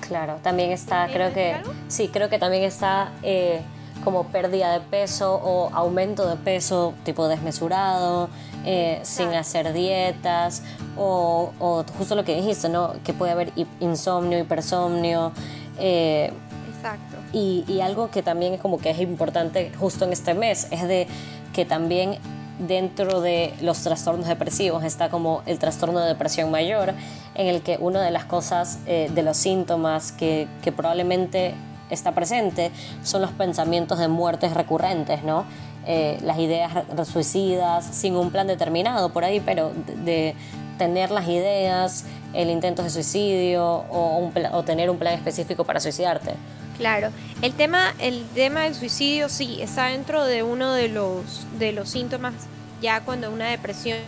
Claro, 0.00 0.38
también 0.42 0.72
está, 0.72 1.06
creo 1.08 1.32
que, 1.32 1.56
sí, 1.88 2.08
creo 2.08 2.28
que 2.28 2.38
también 2.38 2.64
está 2.64 3.12
eh, 3.22 3.60
como 4.02 4.26
pérdida 4.26 4.72
de 4.72 4.80
peso 4.80 5.34
o 5.34 5.70
aumento 5.72 6.28
de 6.28 6.36
peso 6.36 6.94
tipo 7.04 7.28
desmesurado, 7.28 8.28
eh, 8.64 9.00
sin 9.02 9.28
hacer 9.34 9.72
dietas 9.72 10.62
o, 10.96 11.52
o, 11.58 11.84
justo 11.98 12.14
lo 12.14 12.24
que 12.24 12.36
dijiste, 12.36 12.68
¿no? 12.68 12.94
Que 13.04 13.12
puede 13.12 13.32
haber 13.32 13.52
insomnio, 13.80 14.38
hipersomnio. 14.38 15.32
Eh, 15.78 16.32
Exacto. 16.74 17.16
Y, 17.32 17.64
y 17.68 17.80
algo 17.80 18.10
que 18.10 18.22
también 18.22 18.54
es 18.54 18.60
como 18.60 18.78
que 18.78 18.90
es 18.90 19.00
importante 19.00 19.72
justo 19.78 20.04
en 20.04 20.12
este 20.12 20.34
mes 20.34 20.68
es 20.70 20.86
de 20.88 21.06
que 21.52 21.64
también 21.64 22.18
dentro 22.66 23.20
de 23.20 23.54
los 23.60 23.82
trastornos 23.82 24.26
depresivos 24.26 24.84
está 24.84 25.08
como 25.08 25.42
el 25.46 25.58
trastorno 25.58 26.00
de 26.00 26.08
depresión 26.08 26.50
mayor, 26.50 26.94
en 27.34 27.46
el 27.46 27.62
que 27.62 27.78
una 27.80 28.02
de 28.02 28.10
las 28.10 28.24
cosas, 28.24 28.78
eh, 28.86 29.10
de 29.14 29.22
los 29.22 29.36
síntomas 29.36 30.12
que, 30.12 30.46
que, 30.62 30.72
probablemente 30.72 31.54
está 31.90 32.12
presente 32.12 32.70
son 33.02 33.22
los 33.22 33.32
pensamientos 33.32 33.98
de 33.98 34.08
muertes 34.08 34.54
recurrentes, 34.54 35.22
¿no? 35.22 35.44
Eh, 35.86 36.18
las 36.22 36.38
ideas 36.38 36.72
suicidas, 37.06 37.84
sin 37.84 38.14
un 38.16 38.30
plan 38.30 38.46
determinado 38.46 39.10
por 39.10 39.24
ahí, 39.24 39.40
pero 39.40 39.72
de, 40.04 40.34
tener 40.78 41.10
las 41.10 41.28
ideas, 41.28 42.04
el 42.32 42.48
intento 42.48 42.82
de 42.82 42.88
suicidio 42.88 43.84
o, 43.90 44.30
tener 44.64 44.88
un 44.88 44.98
plan 44.98 45.12
específico 45.12 45.64
para 45.64 45.78
suicidarte. 45.78 46.34
Claro, 46.78 47.10
el 47.42 47.52
tema, 47.52 47.92
el 47.98 48.24
tema 48.34 48.60
del 48.60 48.74
suicidio 48.74 49.28
sí 49.28 49.58
está 49.60 49.86
dentro 49.88 50.24
de 50.24 50.42
uno 50.42 50.72
de 50.72 50.88
los, 50.88 51.46
de 51.58 51.72
los 51.72 51.90
síntomas 51.90 52.32
ya 52.80 53.00
cuando 53.02 53.30
una 53.30 53.48
depresión 53.48 53.98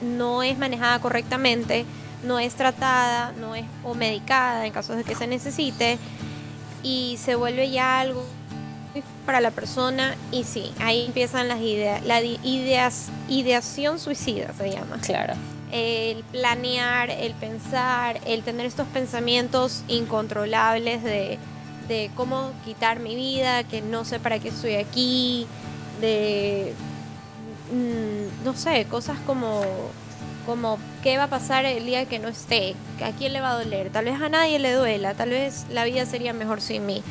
no 0.00 0.42
es 0.42 0.58
manejada 0.58 0.98
correctamente, 0.98 1.84
no 2.24 2.38
es 2.38 2.54
tratada, 2.54 3.32
no 3.38 3.54
es 3.54 3.64
o 3.84 3.94
medicada 3.94 4.66
en 4.66 4.72
caso 4.72 4.96
de 4.96 5.04
que 5.04 5.14
se 5.14 5.26
necesite 5.26 5.98
y 6.82 7.18
se 7.18 7.34
vuelve 7.34 7.70
ya 7.70 8.00
algo 8.00 8.24
para 9.24 9.40
la 9.40 9.50
persona 9.50 10.16
y 10.30 10.44
sí, 10.44 10.72
ahí 10.80 11.06
empiezan 11.06 11.48
las 11.48 11.60
ideas, 11.60 12.04
la 12.04 12.20
ideas, 12.20 13.08
ideación 13.28 13.98
suicida 13.98 14.52
se 14.52 14.70
llama. 14.70 14.98
Claro 15.00 15.34
el 15.72 16.22
planear, 16.24 17.10
el 17.10 17.32
pensar, 17.32 18.20
el 18.26 18.42
tener 18.42 18.66
estos 18.66 18.86
pensamientos 18.88 19.82
incontrolables 19.88 21.02
de, 21.02 21.38
cómo 22.14 22.52
quitar 22.64 23.00
mi 23.00 23.14
vida, 23.14 23.64
que 23.64 23.82
no 23.82 24.06
sé 24.06 24.18
para 24.18 24.38
qué 24.38 24.48
estoy 24.48 24.76
aquí, 24.76 25.46
de, 26.00 26.72
mm, 27.70 28.44
no 28.44 28.54
sé, 28.54 28.86
cosas 28.86 29.18
como, 29.26 29.62
como 30.46 30.78
qué 31.02 31.16
va 31.18 31.24
a 31.24 31.28
pasar 31.28 31.64
el 31.64 31.86
día 31.86 32.06
que 32.06 32.18
no 32.18 32.28
esté, 32.28 32.74
a 33.04 33.10
quién 33.12 33.32
le 33.32 33.40
va 33.40 33.52
a 33.52 33.62
doler, 33.62 33.90
tal 33.90 34.06
vez 34.06 34.20
a 34.20 34.28
nadie 34.28 34.58
le 34.58 34.72
duela, 34.72 35.14
tal 35.14 35.30
vez 35.30 35.66
la 35.70 35.84
vida 35.84 36.06
sería 36.06 36.32
mejor 36.32 36.60
sin 36.60 36.86
mí. 36.86 37.02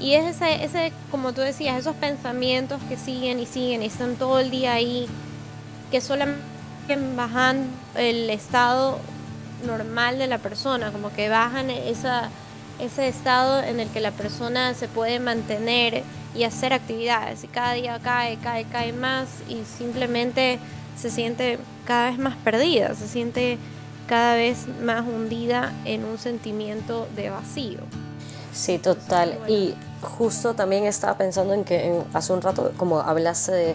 Y 0.00 0.14
es 0.14 0.36
ese, 0.36 0.64
ese, 0.64 0.92
como 1.10 1.32
tú 1.32 1.42
decías, 1.42 1.78
esos 1.78 1.94
pensamientos 1.96 2.80
que 2.88 2.96
siguen 2.96 3.38
y 3.38 3.46
siguen 3.46 3.82
y 3.82 3.86
están 3.86 4.16
todo 4.16 4.40
el 4.40 4.50
día 4.50 4.72
ahí, 4.72 5.06
que 5.90 6.00
solamente 6.00 6.42
bajan 7.16 7.66
el 7.94 8.28
estado 8.30 8.98
normal 9.64 10.18
de 10.18 10.26
la 10.26 10.38
persona, 10.38 10.90
como 10.90 11.12
que 11.12 11.28
bajan 11.28 11.70
esa, 11.70 12.30
ese 12.80 13.08
estado 13.08 13.62
en 13.62 13.80
el 13.80 13.88
que 13.90 14.00
la 14.00 14.10
persona 14.10 14.74
se 14.74 14.88
puede 14.88 15.20
mantener 15.20 16.02
y 16.34 16.44
hacer 16.44 16.72
actividades. 16.72 17.44
Y 17.44 17.48
cada 17.48 17.74
día 17.74 18.00
cae, 18.02 18.38
cae, 18.38 18.64
cae 18.64 18.92
más 18.92 19.28
y 19.48 19.62
simplemente 19.78 20.58
se 20.96 21.10
siente 21.10 21.58
cada 21.86 22.10
vez 22.10 22.18
más 22.18 22.36
perdida, 22.36 22.94
se 22.94 23.08
siente 23.08 23.58
cada 24.06 24.34
vez 24.34 24.66
más 24.82 25.06
hundida 25.06 25.72
en 25.84 26.04
un 26.04 26.18
sentimiento 26.18 27.08
de 27.16 27.30
vacío. 27.30 27.80
Sí, 28.52 28.78
total. 28.78 29.38
Y 29.48 29.74
justo 30.02 30.54
también 30.54 30.84
estaba 30.84 31.16
pensando 31.16 31.54
en 31.54 31.64
que 31.64 32.02
hace 32.12 32.32
un 32.32 32.42
rato, 32.42 32.72
como 32.76 33.00
hablaste 33.00 33.52
de 33.52 33.74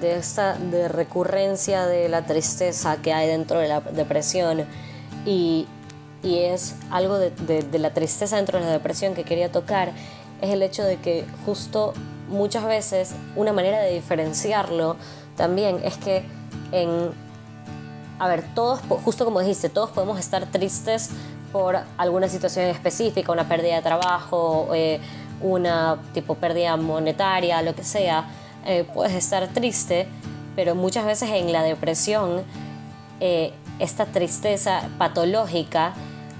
de 0.00 0.16
esta 0.16 0.54
de 0.54 0.88
recurrencia 0.88 1.86
de 1.86 2.08
la 2.08 2.26
tristeza 2.26 2.96
que 2.98 3.12
hay 3.12 3.28
dentro 3.28 3.58
de 3.58 3.68
la 3.68 3.80
depresión 3.80 4.64
y, 5.24 5.66
y 6.22 6.38
es 6.38 6.74
algo 6.90 7.18
de, 7.18 7.30
de, 7.30 7.78
la 7.78 7.92
tristeza 7.92 8.36
dentro 8.36 8.58
de 8.58 8.66
la 8.66 8.72
depresión 8.72 9.14
que 9.14 9.24
quería 9.24 9.50
tocar 9.50 9.92
es 10.40 10.50
el 10.50 10.62
hecho 10.62 10.84
de 10.84 10.98
que 10.98 11.24
justo 11.44 11.94
muchas 12.28 12.64
veces 12.66 13.12
una 13.36 13.52
manera 13.52 13.80
de 13.80 13.94
diferenciarlo 13.94 14.96
también 15.36 15.80
es 15.84 15.96
que 15.96 16.24
en 16.72 17.10
a 18.18 18.28
ver 18.28 18.44
todos 18.54 18.80
justo 19.04 19.24
como 19.24 19.40
dijiste 19.40 19.68
todos 19.68 19.90
podemos 19.90 20.18
estar 20.18 20.46
tristes 20.46 21.10
por 21.52 21.78
alguna 21.98 22.28
situación 22.28 22.66
específica 22.66 23.30
una 23.30 23.46
pérdida 23.46 23.76
de 23.76 23.82
trabajo 23.82 24.70
eh, 24.74 25.00
una 25.42 25.98
tipo 26.14 26.34
pérdida 26.34 26.76
monetaria 26.76 27.60
lo 27.62 27.74
que 27.74 27.84
sea 27.84 28.26
eh, 28.68 28.84
puedes 28.92 29.14
estar 29.14 29.46
triste, 29.48 30.08
pero 30.56 30.74
muchas 30.74 31.06
veces 31.06 31.30
en 31.30 31.52
la 31.52 31.62
depresión 31.62 32.42
eh, 33.20 33.52
esta 33.78 34.06
tristeza 34.06 34.88
patológica 34.98 35.94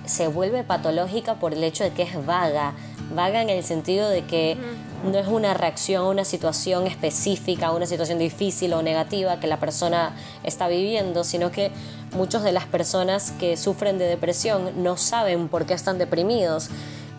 se 0.06 0.26
vuelve 0.26 0.64
patológica 0.64 1.34
por 1.34 1.52
el 1.52 1.62
hecho 1.62 1.84
de 1.84 1.90
que 1.92 2.02
es 2.02 2.26
vaga, 2.26 2.72
vaga 3.14 3.42
en 3.42 3.48
el 3.48 3.62
sentido 3.62 4.08
de 4.08 4.24
que 4.24 4.56
no 5.04 5.18
es 5.18 5.26
una 5.26 5.54
reacción 5.54 6.04
a 6.04 6.08
una 6.08 6.24
situación 6.24 6.86
específica, 6.86 7.68
a 7.68 7.72
una 7.72 7.86
situación 7.86 8.18
difícil 8.18 8.72
o 8.72 8.82
negativa 8.82 9.38
que 9.40 9.46
la 9.46 9.58
persona 9.58 10.14
está 10.42 10.68
viviendo, 10.68 11.24
sino 11.24 11.50
que 11.50 11.70
muchas 12.14 12.42
de 12.42 12.52
las 12.52 12.64
personas 12.64 13.32
que 13.32 13.56
sufren 13.56 13.98
de 13.98 14.06
depresión 14.06 14.82
no 14.82 14.96
saben 14.96 15.48
por 15.48 15.66
qué 15.66 15.74
están 15.74 15.98
deprimidos 15.98 16.70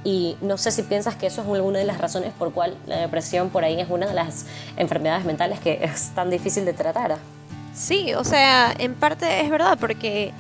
y 0.04 0.38
no 0.42 0.58
sé 0.58 0.72
si 0.72 0.84
piensas 0.84 1.16
que 1.16 1.28
eso 1.28 1.42
es 1.42 1.48
una 1.62 1.80
de 1.80 1.86
las 1.86 1.98
razones 1.98 2.32
por 2.38 2.54
cual 2.54 2.78
la 2.86 2.98
depresión 2.98 3.50
por 3.50 3.64
ahí 3.64 3.80
es 3.80 3.90
una 3.90 4.08
de 4.08 4.14
las 4.14 4.46
enfermedades 4.78 5.26
mentales 5.26 5.60
que 5.60 5.84
es 5.84 6.12
tan 6.16 6.30
difícil 6.30 6.66
de 6.66 6.74
tratar. 6.74 7.18
Sí, 7.74 8.14
o 8.14 8.24
sea, 8.24 8.74
en 8.78 8.96
parte 8.96 9.42
es 9.42 9.50
verdad 9.50 9.78
porque 9.80 10.32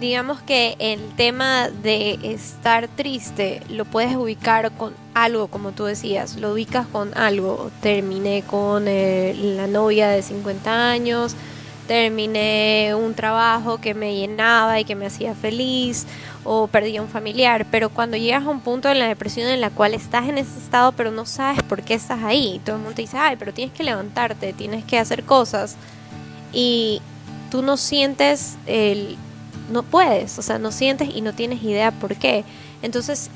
digamos 0.00 0.40
que 0.42 0.76
el 0.78 1.00
tema 1.16 1.68
de 1.68 2.18
estar 2.22 2.88
triste 2.88 3.62
lo 3.68 3.84
puedes 3.84 4.14
ubicar 4.16 4.72
con 4.72 4.94
algo, 5.14 5.48
como 5.48 5.72
tú 5.72 5.84
decías, 5.84 6.36
lo 6.36 6.52
ubicas 6.52 6.86
con 6.86 7.16
algo. 7.16 7.70
Terminé 7.80 8.42
con 8.46 8.84
eh, 8.86 9.34
la 9.34 9.66
novia 9.66 10.08
de 10.08 10.22
50 10.22 10.90
años, 10.90 11.34
terminé 11.86 12.94
un 12.94 13.14
trabajo 13.14 13.78
que 13.78 13.94
me 13.94 14.16
llenaba 14.16 14.80
y 14.80 14.84
que 14.84 14.94
me 14.94 15.06
hacía 15.06 15.34
feliz, 15.34 16.06
o 16.44 16.68
perdí 16.68 16.96
a 16.96 17.02
un 17.02 17.08
familiar, 17.08 17.66
pero 17.70 17.88
cuando 17.88 18.16
llegas 18.16 18.44
a 18.44 18.50
un 18.50 18.60
punto 18.60 18.88
en 18.88 18.98
la 18.98 19.08
depresión 19.08 19.48
en 19.48 19.60
la 19.60 19.70
cual 19.70 19.94
estás 19.94 20.28
en 20.28 20.38
ese 20.38 20.58
estado 20.58 20.92
pero 20.92 21.10
no 21.10 21.26
sabes 21.26 21.62
por 21.64 21.82
qué 21.82 21.94
estás 21.94 22.22
ahí, 22.22 22.60
todo 22.64 22.76
el 22.76 22.82
mundo 22.82 22.94
te 22.94 23.02
dice, 23.02 23.18
ay, 23.18 23.36
pero 23.36 23.52
tienes 23.52 23.74
que 23.74 23.82
levantarte, 23.82 24.52
tienes 24.52 24.84
que 24.84 24.98
hacer 24.98 25.24
cosas 25.24 25.76
y 26.52 27.02
tú 27.50 27.62
no 27.62 27.76
sientes 27.76 28.56
el, 28.66 29.16
no 29.70 29.82
puedes, 29.82 30.38
o 30.38 30.42
sea, 30.42 30.58
no 30.58 30.72
sientes 30.72 31.08
y 31.14 31.20
no 31.20 31.32
tienes 31.32 31.62
idea 31.62 31.90
por 31.90 32.16
qué. 32.16 32.44
Entonces, 32.82 33.30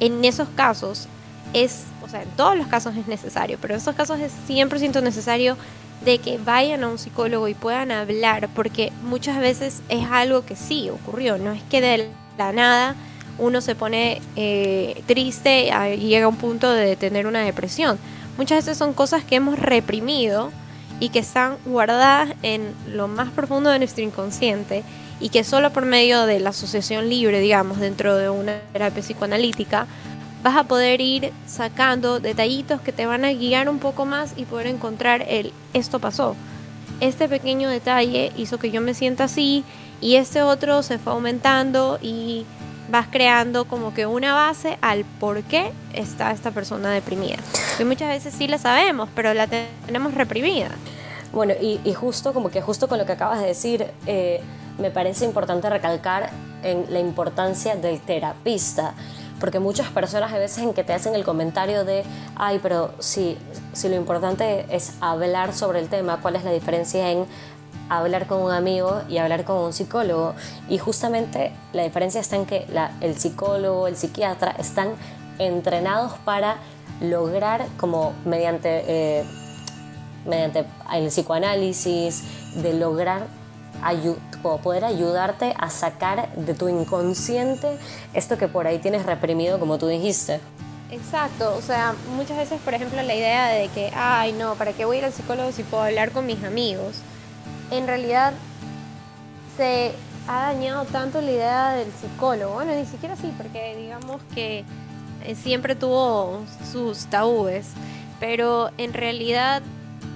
en 0.00 0.24
esos 0.24 0.48
casos 0.50 1.08
es, 1.52 1.84
o 2.04 2.08
sea, 2.08 2.22
en 2.22 2.28
todos 2.30 2.56
los 2.56 2.66
casos 2.66 2.96
es 2.96 3.06
necesario, 3.06 3.58
pero 3.60 3.74
en 3.74 3.80
esos 3.80 3.94
casos 3.94 4.18
es 4.20 4.32
100% 4.48 5.02
necesario 5.02 5.56
de 6.04 6.18
que 6.18 6.38
vayan 6.38 6.84
a 6.84 6.88
un 6.88 6.98
psicólogo 6.98 7.48
y 7.48 7.54
puedan 7.54 7.90
hablar, 7.90 8.48
porque 8.54 8.92
muchas 9.02 9.38
veces 9.38 9.82
es 9.88 10.04
algo 10.10 10.44
que 10.44 10.56
sí 10.56 10.90
ocurrió, 10.90 11.38
no 11.38 11.52
es 11.52 11.62
que 11.64 11.80
de 11.80 12.10
la 12.36 12.52
nada 12.52 12.94
uno 13.38 13.60
se 13.60 13.74
pone 13.74 14.20
eh, 14.34 15.02
triste 15.06 15.70
y 15.94 16.06
llega 16.06 16.26
a 16.26 16.28
un 16.28 16.36
punto 16.36 16.70
de 16.70 16.96
tener 16.96 17.26
una 17.26 17.40
depresión. 17.40 17.98
Muchas 18.38 18.64
veces 18.64 18.78
son 18.78 18.92
cosas 18.94 19.24
que 19.24 19.36
hemos 19.36 19.58
reprimido 19.58 20.52
y 21.00 21.10
que 21.10 21.18
están 21.18 21.56
guardadas 21.66 22.30
en 22.42 22.74
lo 22.88 23.08
más 23.08 23.30
profundo 23.30 23.70
de 23.70 23.78
nuestro 23.78 24.02
inconsciente 24.02 24.82
y 25.20 25.30
que 25.30 25.44
solo 25.44 25.72
por 25.72 25.86
medio 25.86 26.26
de 26.26 26.40
la 26.40 26.50
asociación 26.50 27.08
libre, 27.08 27.40
digamos, 27.40 27.78
dentro 27.78 28.16
de 28.16 28.28
una 28.28 28.58
terapia 28.72 29.02
psicoanalítica, 29.02 29.86
vas 30.42 30.56
a 30.56 30.64
poder 30.64 31.00
ir 31.00 31.32
sacando 31.46 32.20
detallitos 32.20 32.80
que 32.80 32.92
te 32.92 33.06
van 33.06 33.24
a 33.24 33.32
guiar 33.32 33.68
un 33.68 33.78
poco 33.78 34.04
más 34.04 34.32
y 34.36 34.44
poder 34.44 34.66
encontrar 34.66 35.24
el 35.28 35.52
esto 35.72 35.98
pasó. 35.98 36.36
Este 37.00 37.28
pequeño 37.28 37.68
detalle 37.68 38.32
hizo 38.36 38.58
que 38.58 38.70
yo 38.70 38.80
me 38.80 38.94
sienta 38.94 39.24
así 39.24 39.64
y 40.00 40.16
este 40.16 40.42
otro 40.42 40.82
se 40.82 40.98
fue 40.98 41.12
aumentando 41.12 41.98
y 42.00 42.44
vas 42.90 43.08
creando 43.10 43.64
como 43.64 43.92
que 43.92 44.06
una 44.06 44.34
base 44.34 44.78
al 44.80 45.04
por 45.04 45.42
qué 45.42 45.72
está 45.92 46.30
esta 46.30 46.50
persona 46.52 46.90
deprimida. 46.90 47.36
Que 47.76 47.84
muchas 47.84 48.08
veces 48.08 48.34
sí 48.34 48.48
la 48.48 48.58
sabemos, 48.58 49.08
pero 49.14 49.34
la 49.34 49.48
tenemos 49.48 50.14
reprimida. 50.14 50.70
Bueno, 51.32 51.54
y, 51.60 51.92
justo 51.92 52.32
como 52.32 52.50
que 52.50 52.62
justo 52.62 52.88
con 52.88 52.98
lo 52.98 53.04
que 53.04 53.12
acabas 53.12 53.40
de 53.40 53.46
decir, 53.46 53.86
eh, 54.06 54.40
me 54.78 54.90
parece 54.90 55.24
importante 55.24 55.68
recalcar 55.70 56.30
en 56.62 56.86
la 56.90 57.00
importancia 57.00 57.76
del 57.76 58.00
terapista 58.00 58.94
porque 59.38 59.58
muchas 59.58 59.88
personas 59.88 60.32
a 60.32 60.38
veces 60.38 60.64
en 60.64 60.72
que 60.72 60.82
te 60.82 60.94
hacen 60.94 61.14
el 61.14 61.22
comentario 61.22 61.84
de, 61.84 62.04
ay, 62.36 62.58
pero 62.62 62.94
si, 63.00 63.36
si 63.74 63.88
lo 63.90 63.94
importante 63.94 64.64
es 64.70 64.94
hablar 65.00 65.52
sobre 65.52 65.78
el 65.78 65.88
tema, 65.88 66.20
¿cuál 66.22 66.36
es 66.36 66.44
la 66.44 66.52
diferencia 66.52 67.10
en 67.10 67.26
hablar 67.88 68.26
con 68.26 68.42
un 68.42 68.50
amigo 68.50 69.02
y 69.08 69.18
hablar 69.18 69.44
con 69.44 69.58
un 69.58 69.72
psicólogo. 69.72 70.34
Y 70.68 70.78
justamente 70.78 71.52
la 71.72 71.84
diferencia 71.84 72.20
está 72.20 72.36
en 72.36 72.46
que 72.46 72.66
el 73.00 73.18
psicólogo, 73.18 73.86
el 73.86 73.96
psiquiatra 73.96 74.52
están 74.58 74.88
entrenados 75.38 76.12
para 76.24 76.56
lograr 77.00 77.66
como 77.76 78.12
mediante, 78.24 78.84
eh, 78.86 79.24
mediante 80.26 80.64
el 80.92 81.08
psicoanálisis, 81.08 82.24
de 82.62 82.72
lograr 82.72 83.26
poder 84.62 84.84
ayudarte 84.84 85.54
a 85.58 85.70
sacar 85.70 86.32
de 86.34 86.54
tu 86.54 86.68
inconsciente 86.68 87.78
esto 88.14 88.38
que 88.38 88.48
por 88.48 88.66
ahí 88.66 88.78
tienes 88.78 89.04
reprimido, 89.04 89.58
como 89.58 89.78
tú 89.78 89.88
dijiste. 89.88 90.40
Exacto, 90.90 91.54
o 91.56 91.62
sea, 91.62 91.94
muchas 92.14 92.36
veces, 92.36 92.60
por 92.60 92.74
ejemplo, 92.74 93.02
la 93.02 93.14
idea 93.14 93.48
de 93.48 93.68
que, 93.68 93.90
ay, 93.94 94.32
no, 94.32 94.54
¿para 94.54 94.72
qué 94.72 94.84
voy 94.84 94.96
a 94.96 94.98
ir 95.00 95.04
al 95.06 95.12
psicólogo 95.12 95.50
si 95.50 95.64
puedo 95.64 95.82
hablar 95.82 96.12
con 96.12 96.26
mis 96.26 96.44
amigos? 96.44 97.02
en 97.70 97.86
realidad 97.86 98.32
se, 99.56 99.92
ha 100.28 100.52
dañado 100.52 100.84
tanto 100.86 101.20
la 101.20 101.30
idea 101.30 101.72
del 101.74 101.92
psicólogo. 101.92 102.54
Bueno, 102.54 102.74
ni 102.74 102.84
siquiera 102.84 103.14
así, 103.14 103.32
porque 103.36 103.76
digamos 103.76 104.20
que 104.34 104.64
eh, 105.24 105.34
siempre 105.34 105.76
tuvo 105.76 106.44
sus 106.72 107.06
tabúes, 107.06 107.68
pero 108.18 108.70
en 108.76 108.92
realidad 108.92 109.62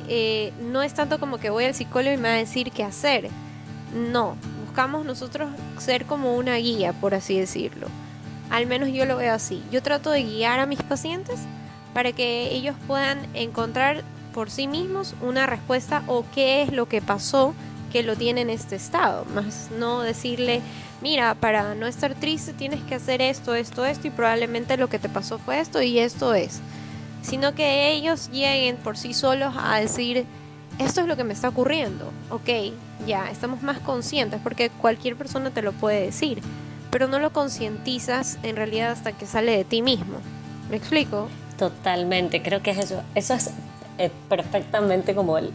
eh, 0.08 0.52
no 0.60 0.82
es 0.82 0.94
tanto 0.94 1.20
como 1.20 1.38
que 1.38 1.50
voy 1.50 1.64
al 1.64 1.74
psicólogo 1.74 2.12
y 2.12 2.16
me 2.16 2.28
va 2.28 2.34
a 2.34 2.38
decir 2.38 2.72
qué 2.72 2.82
hacer. 2.82 3.30
No, 3.94 4.36
buscamos 4.64 5.04
nosotros 5.04 5.50
ser 5.78 6.06
como 6.06 6.36
una 6.36 6.56
guía, 6.56 6.92
por 6.92 7.14
así 7.14 7.38
decirlo. 7.38 7.88
Al 8.50 8.66
menos 8.66 8.90
yo 8.90 9.04
lo 9.04 9.16
veo 9.16 9.34
así. 9.34 9.62
Yo 9.70 9.82
trato 9.82 10.10
de 10.10 10.24
guiar 10.24 10.60
a 10.60 10.66
mis 10.66 10.82
pacientes 10.82 11.40
para 11.94 12.12
que 12.12 12.52
ellos 12.52 12.76
puedan 12.86 13.18
encontrar 13.34 14.02
por 14.32 14.50
sí 14.50 14.68
mismos 14.68 15.14
una 15.20 15.46
respuesta 15.46 16.02
o 16.06 16.24
qué 16.34 16.62
es 16.62 16.72
lo 16.72 16.86
que 16.86 17.02
pasó 17.02 17.54
que 17.90 18.02
lo 18.02 18.16
tiene 18.16 18.42
en 18.42 18.50
este 18.50 18.76
estado, 18.76 19.24
más 19.34 19.68
no 19.76 20.00
decirle, 20.00 20.62
mira, 21.02 21.34
para 21.34 21.74
no 21.74 21.86
estar 21.86 22.14
triste 22.14 22.52
tienes 22.52 22.80
que 22.84 22.94
hacer 22.94 23.20
esto, 23.20 23.54
esto, 23.54 23.84
esto 23.84 24.06
y 24.06 24.10
probablemente 24.10 24.76
lo 24.76 24.88
que 24.88 24.98
te 24.98 25.08
pasó 25.08 25.38
fue 25.38 25.60
esto 25.60 25.82
y 25.82 25.98
esto 25.98 26.32
es, 26.32 26.60
sino 27.22 27.54
que 27.54 27.90
ellos 27.90 28.30
lleguen 28.30 28.76
por 28.76 28.96
sí 28.96 29.12
solos 29.12 29.54
a 29.58 29.80
decir, 29.80 30.24
esto 30.80 31.02
es 31.02 31.06
lo 31.06 31.16
que 31.16 31.24
me 31.24 31.34
está 31.34 31.48
ocurriendo, 31.48 32.10
ok, 32.30 32.72
ya, 33.06 33.30
estamos 33.30 33.62
más 33.62 33.78
conscientes 33.80 34.40
porque 34.42 34.70
cualquier 34.70 35.14
persona 35.14 35.50
te 35.50 35.60
lo 35.60 35.72
puede 35.72 36.06
decir, 36.06 36.40
pero 36.90 37.06
no 37.06 37.18
lo 37.18 37.32
concientizas 37.32 38.38
en 38.42 38.56
realidad 38.56 38.90
hasta 38.90 39.12
que 39.12 39.26
sale 39.26 39.56
de 39.56 39.64
ti 39.64 39.82
mismo. 39.82 40.18
¿Me 40.70 40.76
explico? 40.76 41.28
Totalmente, 41.58 42.42
creo 42.42 42.62
que 42.62 42.70
es 42.70 42.78
eso. 42.78 43.02
Eso 43.14 43.34
es 43.34 43.50
eh, 43.98 44.10
perfectamente 44.30 45.14
como 45.14 45.36
el, 45.36 45.52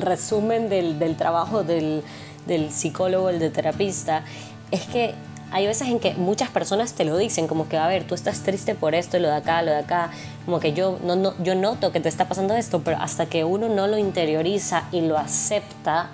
resumen 0.00 0.68
del, 0.68 1.00
del 1.00 1.16
trabajo 1.16 1.64
del, 1.64 2.02
del, 2.46 2.70
psicólogo, 2.70 3.30
el 3.30 3.40
de 3.40 3.50
terapista. 3.50 4.24
Es 4.70 4.82
que 4.82 5.14
hay 5.50 5.66
veces 5.66 5.88
en 5.88 5.98
que 5.98 6.14
muchas 6.14 6.50
personas 6.50 6.92
te 6.92 7.04
lo 7.04 7.16
dicen, 7.16 7.46
como 7.48 7.68
que, 7.68 7.78
a 7.78 7.86
ver, 7.86 8.04
tú 8.04 8.14
estás 8.14 8.40
triste 8.40 8.74
por 8.74 8.94
esto, 8.94 9.18
lo 9.18 9.28
de 9.28 9.36
acá, 9.36 9.62
lo 9.62 9.70
de 9.70 9.78
acá, 9.78 10.10
como 10.44 10.60
que 10.60 10.72
yo, 10.72 10.98
no, 11.02 11.16
no, 11.16 11.34
yo 11.42 11.54
noto 11.54 11.90
que 11.92 12.00
te 12.00 12.08
está 12.08 12.28
pasando 12.28 12.54
esto, 12.54 12.82
pero 12.82 12.98
hasta 13.00 13.26
que 13.26 13.44
uno 13.44 13.68
no 13.68 13.86
lo 13.86 13.96
interioriza 13.98 14.84
y 14.92 15.00
lo 15.00 15.16
acepta, 15.16 16.08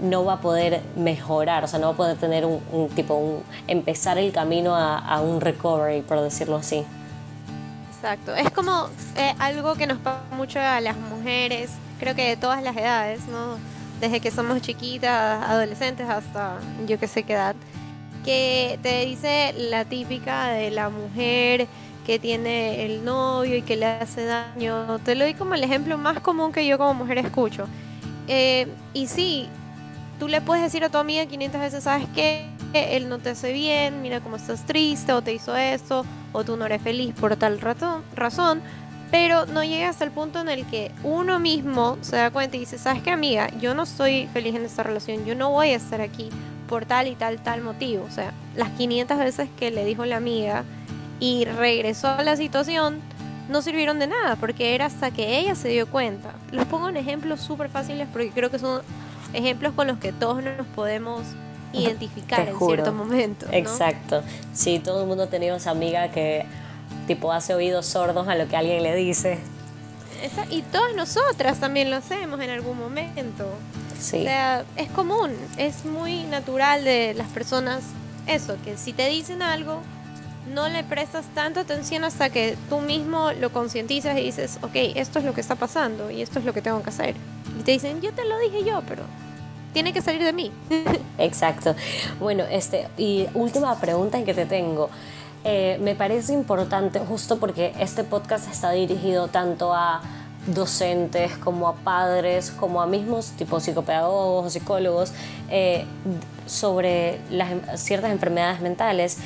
no 0.00 0.24
va 0.24 0.34
a 0.34 0.40
poder 0.40 0.80
mejorar, 0.96 1.64
o 1.64 1.68
sea, 1.68 1.78
no 1.78 1.88
va 1.88 1.92
a 1.92 1.96
poder 1.96 2.16
tener 2.16 2.46
un, 2.46 2.60
un 2.72 2.88
tipo, 2.88 3.14
un, 3.14 3.42
empezar 3.68 4.18
el 4.18 4.32
camino 4.32 4.74
a, 4.74 4.98
a 4.98 5.20
un 5.20 5.40
recovery, 5.40 6.02
por 6.02 6.20
decirlo 6.20 6.56
así. 6.56 6.84
Exacto, 7.94 8.34
es 8.34 8.50
como 8.50 8.88
eh, 9.16 9.34
algo 9.38 9.74
que 9.76 9.86
nos 9.86 9.98
pasa 9.98 10.22
mucho 10.36 10.58
a 10.60 10.80
las 10.80 10.96
mujeres, 10.96 11.70
creo 11.98 12.14
que 12.14 12.28
de 12.28 12.36
todas 12.36 12.62
las 12.62 12.76
edades, 12.76 13.26
¿no? 13.28 13.56
Desde 14.00 14.20
que 14.20 14.30
somos 14.30 14.60
chiquitas, 14.60 15.42
adolescentes 15.48 16.08
hasta 16.08 16.58
yo 16.86 16.98
que 16.98 17.06
sé 17.06 17.22
qué 17.22 17.34
edad, 17.34 17.54
que 18.24 18.78
te 18.82 19.04
dice 19.04 19.54
la 19.56 19.84
típica 19.84 20.48
de 20.48 20.70
la 20.70 20.88
mujer 20.88 21.66
que 22.04 22.18
tiene 22.18 22.84
el 22.84 23.04
novio 23.04 23.56
y 23.56 23.62
que 23.62 23.76
le 23.76 23.86
hace 23.86 24.24
daño. 24.24 24.98
Te 25.04 25.14
lo 25.14 25.24
doy 25.24 25.34
como 25.34 25.54
el 25.54 25.64
ejemplo 25.64 25.96
más 25.98 26.20
común 26.20 26.52
que 26.52 26.66
yo 26.66 26.78
como 26.78 26.94
mujer 26.94 27.18
escucho. 27.18 27.66
Eh, 28.28 28.66
y 28.92 29.06
sí, 29.06 29.48
tú 30.18 30.28
le 30.28 30.40
puedes 30.40 30.62
decir 30.62 30.84
a 30.84 30.88
tu 30.88 30.98
amiga 30.98 31.26
500 31.26 31.60
veces, 31.60 31.84
¿sabes 31.84 32.06
qué? 32.14 32.46
Él 32.72 33.08
no 33.08 33.18
te 33.18 33.30
hace 33.30 33.52
bien, 33.52 34.02
mira 34.02 34.20
cómo 34.20 34.36
estás 34.36 34.66
triste, 34.66 35.12
o 35.12 35.22
te 35.22 35.32
hizo 35.32 35.56
esto, 35.56 36.04
o 36.32 36.44
tú 36.44 36.56
no 36.56 36.66
eres 36.66 36.82
feliz 36.82 37.14
por 37.14 37.36
tal 37.36 37.60
razón, 37.60 38.62
pero 39.10 39.46
no 39.46 39.62
llega 39.62 39.88
hasta 39.88 40.04
el 40.04 40.10
punto 40.10 40.40
en 40.40 40.48
el 40.48 40.66
que 40.66 40.90
uno 41.04 41.38
mismo 41.38 41.98
se 42.00 42.16
da 42.16 42.30
cuenta 42.32 42.56
y 42.56 42.60
dice, 42.60 42.78
¿sabes 42.78 43.02
qué, 43.02 43.10
amiga? 43.10 43.48
Yo 43.60 43.74
no 43.74 43.84
estoy 43.84 44.26
feliz 44.32 44.56
en 44.56 44.64
esta 44.64 44.82
relación, 44.82 45.24
yo 45.24 45.36
no 45.36 45.50
voy 45.50 45.68
a 45.68 45.76
estar 45.76 46.00
aquí 46.00 46.30
por 46.74 46.86
tal 46.86 47.06
y 47.06 47.14
tal, 47.14 47.40
tal 47.40 47.60
motivo. 47.62 48.04
O 48.04 48.10
sea, 48.10 48.32
las 48.56 48.70
500 48.70 49.16
veces 49.16 49.48
que 49.56 49.70
le 49.70 49.84
dijo 49.84 50.04
la 50.06 50.16
amiga 50.16 50.64
y 51.20 51.44
regresó 51.44 52.08
a 52.08 52.24
la 52.24 52.36
situación, 52.36 53.00
no 53.48 53.62
sirvieron 53.62 54.00
de 54.00 54.08
nada, 54.08 54.34
porque 54.34 54.74
era 54.74 54.86
hasta 54.86 55.12
que 55.12 55.38
ella 55.38 55.54
se 55.54 55.68
dio 55.68 55.86
cuenta. 55.86 56.32
Les 56.50 56.64
pongo 56.64 56.88
un 56.88 56.96
ejemplo 56.96 57.36
súper 57.36 57.68
fáciles 57.68 58.08
porque 58.12 58.30
creo 58.30 58.50
que 58.50 58.58
son 58.58 58.82
ejemplos 59.34 59.72
con 59.74 59.86
los 59.86 59.98
que 59.98 60.12
todos 60.12 60.42
nos 60.42 60.66
podemos 60.74 61.22
identificar 61.72 62.48
en 62.48 62.58
cierto 62.58 62.92
momento. 62.92 63.46
Exacto. 63.52 64.24
Sí, 64.52 64.80
todo 64.80 65.02
el 65.02 65.06
mundo 65.06 65.22
ha 65.22 65.28
tenido 65.28 65.54
esa 65.54 65.70
amiga 65.70 66.10
que 66.10 66.44
tipo 67.06 67.32
hace 67.32 67.54
oídos 67.54 67.86
sordos 67.86 68.26
a 68.26 68.34
lo 68.34 68.48
que 68.48 68.56
alguien 68.56 68.82
le 68.82 68.96
dice. 68.96 69.38
y 70.50 70.62
todas 70.62 70.96
nosotras 70.96 71.60
también 71.60 71.92
lo 71.92 71.98
hacemos 71.98 72.40
en 72.40 72.50
algún 72.50 72.76
momento. 72.80 73.46
Sí. 73.98 74.18
O 74.18 74.22
sea, 74.22 74.64
es 74.76 74.90
común, 74.90 75.30
es 75.56 75.84
muy 75.84 76.24
natural 76.24 76.84
de 76.84 77.14
las 77.14 77.28
personas 77.28 77.82
eso, 78.26 78.56
que 78.64 78.76
si 78.76 78.92
te 78.92 79.08
dicen 79.08 79.42
algo, 79.42 79.80
no 80.52 80.68
le 80.68 80.84
prestas 80.84 81.26
tanta 81.34 81.60
atención 81.60 82.04
hasta 82.04 82.30
que 82.30 82.56
tú 82.68 82.80
mismo 82.80 83.32
lo 83.32 83.50
concientizas 83.52 84.18
y 84.18 84.22
dices, 84.22 84.58
ok, 84.62 84.74
esto 84.94 85.18
es 85.18 85.24
lo 85.24 85.34
que 85.34 85.40
está 85.40 85.54
pasando 85.54 86.10
y 86.10 86.22
esto 86.22 86.38
es 86.38 86.44
lo 86.44 86.52
que 86.52 86.62
tengo 86.62 86.82
que 86.82 86.90
hacer. 86.90 87.14
Y 87.58 87.62
te 87.62 87.72
dicen, 87.72 88.00
yo 88.00 88.12
te 88.12 88.24
lo 88.24 88.38
dije 88.38 88.64
yo, 88.64 88.82
pero 88.86 89.02
tiene 89.72 89.92
que 89.92 90.02
salir 90.02 90.22
de 90.22 90.32
mí. 90.32 90.52
Exacto. 91.18 91.74
Bueno, 92.20 92.44
este, 92.50 92.88
y 92.96 93.26
última 93.34 93.78
pregunta 93.80 94.22
que 94.24 94.34
te 94.34 94.46
tengo. 94.46 94.90
Eh, 95.44 95.78
me 95.82 95.94
parece 95.94 96.32
importante, 96.32 97.00
justo 97.00 97.38
porque 97.38 97.74
este 97.78 98.04
podcast 98.04 98.50
está 98.50 98.70
dirigido 98.70 99.28
tanto 99.28 99.74
a 99.74 100.00
docentes 100.46 101.36
como 101.38 101.68
a 101.68 101.74
padres, 101.74 102.50
como 102.50 102.82
a 102.82 102.86
mismos 102.86 103.32
tipo 103.38 103.60
psicopedagogos 103.60 104.46
o 104.46 104.50
psicólogos, 104.50 105.12
eh, 105.50 105.84
sobre 106.46 107.20
las, 107.30 107.52
em, 107.52 107.60
ciertas 107.76 108.10
enfermedades 108.10 108.60
mentales. 108.60 109.18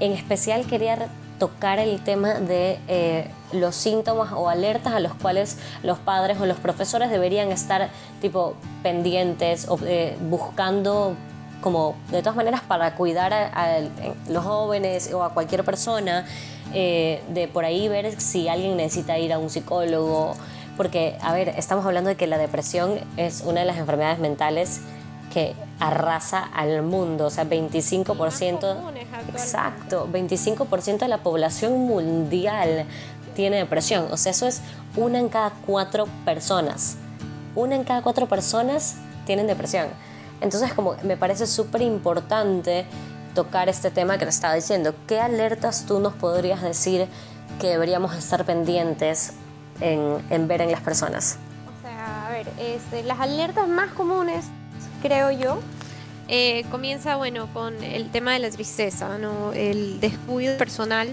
En 0.00 0.12
especial 0.12 0.66
quería 0.66 1.08
tocar 1.38 1.78
el 1.78 2.00
tema 2.02 2.34
de 2.34 2.78
eh, 2.88 3.30
los 3.52 3.74
síntomas 3.74 4.32
o 4.32 4.48
alertas 4.48 4.94
a 4.94 5.00
los 5.00 5.14
cuales 5.14 5.58
los 5.82 5.98
padres 5.98 6.40
o 6.40 6.46
los 6.46 6.58
profesores 6.58 7.10
deberían 7.10 7.52
estar 7.52 7.90
tipo 8.20 8.54
pendientes 8.82 9.68
o 9.68 9.78
eh, 9.84 10.16
buscando 10.28 11.14
como 11.60 11.94
de 12.10 12.20
todas 12.20 12.36
maneras 12.36 12.62
para 12.62 12.94
cuidar 12.94 13.32
a, 13.32 13.80
los 14.28 14.44
jóvenes 14.44 15.12
o 15.12 15.22
a 15.22 15.30
cualquier 15.30 15.64
persona 15.64 16.26
eh, 16.72 17.22
de 17.28 17.48
por 17.48 17.64
ahí 17.64 17.88
ver 17.88 18.20
si 18.20 18.48
alguien 18.48 18.76
necesita 18.76 19.18
ir 19.18 19.32
a 19.32 19.38
un 19.38 19.50
psicólogo 19.50 20.34
porque 20.76 21.16
a 21.22 21.32
ver 21.32 21.48
estamos 21.50 21.84
hablando 21.86 22.08
de 22.08 22.16
que 22.16 22.26
la 22.26 22.38
depresión 22.38 23.00
es 23.16 23.42
una 23.44 23.60
de 23.60 23.66
las 23.66 23.78
enfermedades 23.78 24.18
mentales 24.18 24.80
que 25.32 25.54
arrasa 25.80 26.42
al 26.54 26.82
mundo, 26.82 27.26
o 27.26 27.30
sea, 27.30 27.44
25%, 27.44 28.76
exacto, 29.32 30.08
25% 30.10 30.98
de 30.98 31.08
la 31.08 31.18
población 31.18 31.78
mundial 31.86 32.86
tiene 33.34 33.58
depresión, 33.58 34.06
o 34.10 34.16
sea, 34.16 34.30
eso 34.30 34.46
es 34.46 34.62
una 34.96 35.18
en 35.18 35.28
cada 35.28 35.50
cuatro 35.66 36.06
personas, 36.24 36.96
una 37.54 37.74
en 37.74 37.84
cada 37.84 38.02
cuatro 38.02 38.26
personas 38.26 38.96
tienen 39.26 39.46
depresión. 39.46 39.88
Entonces, 40.40 40.72
como 40.72 40.96
me 41.02 41.16
parece 41.16 41.46
súper 41.46 41.82
importante 41.82 42.86
tocar 43.34 43.68
este 43.68 43.90
tema 43.90 44.16
que 44.16 44.24
te 44.24 44.30
estaba 44.30 44.54
diciendo, 44.54 44.94
¿qué 45.06 45.20
alertas 45.20 45.84
tú 45.86 46.00
nos 46.00 46.14
podrías 46.14 46.62
decir 46.62 47.06
que 47.60 47.68
deberíamos 47.68 48.14
estar 48.14 48.44
pendientes 48.44 49.34
en, 49.80 50.48
ver 50.48 50.60
en 50.60 50.70
las 50.70 50.80
personas? 50.80 51.38
O 51.66 51.82
sea, 51.82 52.26
a 52.26 52.30
ver, 52.30 52.48
este, 52.58 53.02
las 53.02 53.20
alertas 53.20 53.68
más 53.68 53.92
comunes 53.92 54.44
creo 55.02 55.30
yo, 55.30 55.58
eh, 56.28 56.64
comienza 56.70 57.16
bueno 57.16 57.48
con 57.52 57.82
el 57.82 58.10
tema 58.10 58.32
de 58.32 58.40
la 58.40 58.50
tristeza, 58.50 59.18
¿no? 59.18 59.52
el 59.52 60.00
descuido 60.00 60.56
personal, 60.58 61.08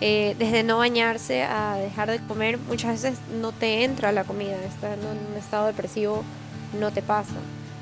eh, 0.00 0.34
desde 0.38 0.64
no 0.64 0.78
bañarse 0.78 1.42
a 1.44 1.76
dejar 1.76 2.10
de 2.10 2.18
comer, 2.26 2.58
muchas 2.58 3.02
veces 3.02 3.18
no 3.40 3.52
te 3.52 3.84
entra 3.84 4.10
la 4.12 4.24
comida, 4.24 4.56
estás 4.64 4.98
en 4.98 5.06
un 5.06 5.36
estado 5.36 5.66
depresivo 5.66 6.24
no 6.78 6.90
te 6.90 7.02
pasa. 7.02 7.34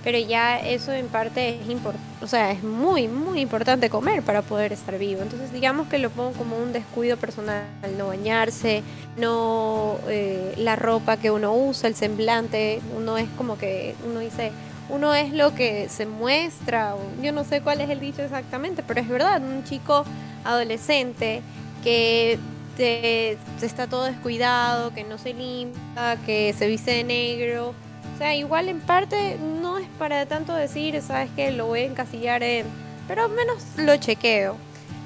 Pero 0.04 0.18
ya 0.18 0.58
eso 0.58 0.92
en 0.92 1.06
parte 1.06 1.50
es 1.50 1.60
o 2.20 2.26
sea, 2.26 2.50
es 2.50 2.62
muy, 2.62 3.08
muy 3.08 3.40
importante 3.40 3.88
comer 3.88 4.22
para 4.22 4.42
poder 4.42 4.72
estar 4.72 4.98
vivo. 4.98 5.22
Entonces 5.22 5.52
digamos 5.52 5.88
que 5.88 5.98
lo 5.98 6.10
pongo 6.10 6.32
como 6.32 6.56
un 6.56 6.72
descuido 6.72 7.16
personal, 7.16 7.64
no 7.96 8.08
bañarse, 8.08 8.82
no 9.16 9.98
eh, 10.08 10.54
la 10.56 10.76
ropa 10.76 11.16
que 11.16 11.30
uno 11.30 11.54
usa, 11.54 11.88
el 11.88 11.94
semblante, 11.94 12.80
uno 12.96 13.16
es 13.18 13.28
como 13.36 13.58
que 13.58 13.94
uno 14.04 14.20
dice, 14.20 14.52
uno 14.88 15.14
es 15.14 15.32
lo 15.32 15.54
que 15.54 15.88
se 15.88 16.06
muestra, 16.06 16.94
yo 17.22 17.32
no 17.32 17.44
sé 17.44 17.60
cuál 17.60 17.80
es 17.80 17.90
el 17.90 18.00
dicho 18.00 18.22
exactamente, 18.22 18.82
pero 18.82 19.00
es 19.00 19.08
verdad, 19.08 19.42
un 19.42 19.64
chico 19.64 20.04
adolescente 20.44 21.42
que 21.82 22.38
te, 22.76 23.38
está 23.60 23.86
todo 23.86 24.04
descuidado, 24.04 24.92
que 24.94 25.04
no 25.04 25.18
se 25.18 25.34
limpia, 25.34 26.16
que 26.26 26.54
se 26.56 26.66
viste 26.66 26.92
de 26.92 27.04
negro, 27.04 27.74
igual 28.34 28.68
en 28.68 28.80
parte 28.80 29.38
no 29.60 29.78
es 29.78 29.88
para 29.98 30.26
tanto 30.26 30.54
decir, 30.54 31.00
sabes 31.02 31.30
que 31.34 31.50
lo 31.50 31.66
voy 31.66 31.80
a 31.80 31.84
encasillar 31.84 32.42
en, 32.42 32.66
pero 33.08 33.28
menos 33.28 33.64
lo 33.76 33.96
chequeo. 33.96 34.56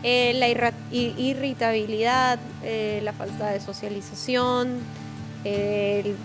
Eh, 0.03 0.35
la 0.35 0.49
irritabilidad, 0.89 2.39
eh, 2.63 3.01
la 3.03 3.13
falta 3.13 3.51
de 3.51 3.61
socialización, 3.61 4.79
el 5.45 6.17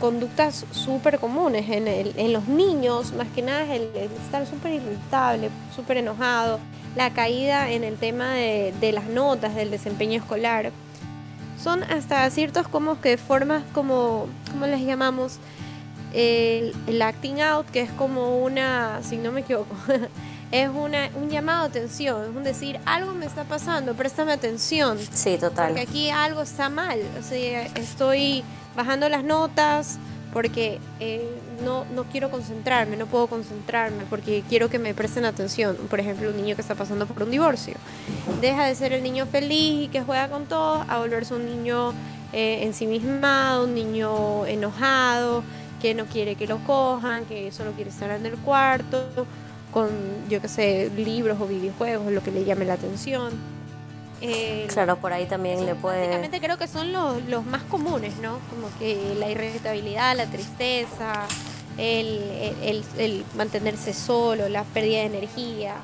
conductas 0.00 0.66
súper 0.72 1.18
comunes 1.18 1.68
en, 1.70 1.88
en, 1.88 2.32
los 2.32 2.48
niños, 2.48 3.12
más 3.14 3.28
que 3.34 3.42
nada 3.42 3.74
el, 3.74 3.88
estar 4.24 4.46
súper 4.46 4.74
irritable, 4.74 5.50
súper 5.74 5.98
enojado, 5.98 6.58
la 6.94 7.10
caída 7.10 7.70
en 7.70 7.84
el 7.84 7.96
tema 7.96 8.34
de, 8.34 8.92
las 8.92 9.06
notas, 9.06 9.54
del 9.54 9.70
desempeño 9.70 10.20
escolar. 10.20 10.72
Son 11.62 11.82
hasta 11.84 12.28
ciertos 12.30 12.68
como 12.68 13.00
que 13.00 13.16
formas 13.16 13.62
como, 13.72 14.26
¿cómo 14.50 14.66
les 14.66 14.82
llamamos? 14.82 15.38
El, 16.16 16.74
el 16.86 17.02
acting 17.02 17.42
out, 17.42 17.66
que 17.70 17.82
es 17.82 17.90
como 17.92 18.38
una, 18.38 19.00
si 19.02 19.18
no 19.18 19.32
me 19.32 19.42
equivoco, 19.42 19.76
es 20.50 20.68
una, 20.68 21.10
un 21.14 21.28
llamado 21.28 21.64
a 21.64 21.66
atención, 21.66 22.30
es 22.30 22.36
un 22.36 22.42
decir, 22.42 22.80
algo 22.86 23.12
me 23.12 23.26
está 23.26 23.44
pasando, 23.44 23.94
préstame 23.94 24.32
atención. 24.32 24.98
Sí, 25.12 25.36
total. 25.38 25.68
Porque 25.68 25.82
aquí 25.82 26.10
algo 26.10 26.42
está 26.42 26.68
mal, 26.70 27.00
o 27.18 27.22
sea, 27.22 27.66
estoy 27.74 28.42
bajando 28.74 29.08
las 29.08 29.24
notas 29.24 29.98
porque 30.32 30.80
eh, 31.00 31.26
no, 31.64 31.86
no 31.94 32.04
quiero 32.04 32.30
concentrarme, 32.30 32.98
no 32.98 33.06
puedo 33.06 33.26
concentrarme 33.26 34.04
porque 34.10 34.44
quiero 34.46 34.68
que 34.68 34.78
me 34.78 34.92
presten 34.92 35.24
atención. 35.24 35.76
Por 35.88 35.98
ejemplo, 35.98 36.28
un 36.28 36.36
niño 36.36 36.54
que 36.56 36.60
está 36.60 36.74
pasando 36.74 37.06
por 37.06 37.22
un 37.22 37.30
divorcio. 37.30 37.74
Deja 38.42 38.66
de 38.66 38.74
ser 38.74 38.92
el 38.92 39.02
niño 39.02 39.24
feliz 39.24 39.84
y 39.84 39.88
que 39.88 40.02
juega 40.02 40.28
con 40.28 40.44
todo 40.44 40.84
a 40.88 40.98
volverse 40.98 41.32
un 41.32 41.46
niño 41.46 41.94
eh, 42.34 42.64
ensimismado, 42.64 43.64
un 43.64 43.74
niño 43.74 44.44
enojado, 44.44 45.42
que 45.86 45.94
no 45.94 46.06
quiere 46.06 46.34
que 46.34 46.48
lo 46.48 46.58
cojan, 46.64 47.26
que 47.26 47.52
solo 47.52 47.70
quiere 47.70 47.90
estar 47.90 48.10
en 48.10 48.26
el 48.26 48.36
cuarto 48.38 49.06
con, 49.72 49.88
yo 50.28 50.42
qué 50.42 50.48
sé, 50.48 50.90
libros 50.96 51.40
o 51.40 51.46
videojuegos, 51.46 52.10
lo 52.10 52.24
que 52.24 52.32
le 52.32 52.44
llame 52.44 52.64
la 52.64 52.72
atención. 52.72 53.32
Eh, 54.20 54.66
claro, 54.68 54.96
por 54.96 55.12
ahí 55.12 55.26
también 55.26 55.64
le 55.64 55.76
puede... 55.76 56.00
Básicamente 56.00 56.40
creo 56.40 56.58
que 56.58 56.66
son 56.66 56.92
los, 56.92 57.24
los, 57.26 57.46
más 57.46 57.62
comunes, 57.62 58.16
¿no? 58.16 58.40
Como 58.50 58.68
que 58.80 59.14
la 59.16 59.30
irritabilidad, 59.30 60.16
la 60.16 60.26
tristeza, 60.26 61.28
el, 61.78 62.20
el, 62.62 62.84
el 62.98 63.24
mantenerse 63.36 63.92
solo, 63.92 64.48
la 64.48 64.64
pérdida 64.64 65.02
de 65.02 65.06
energía. 65.06 65.76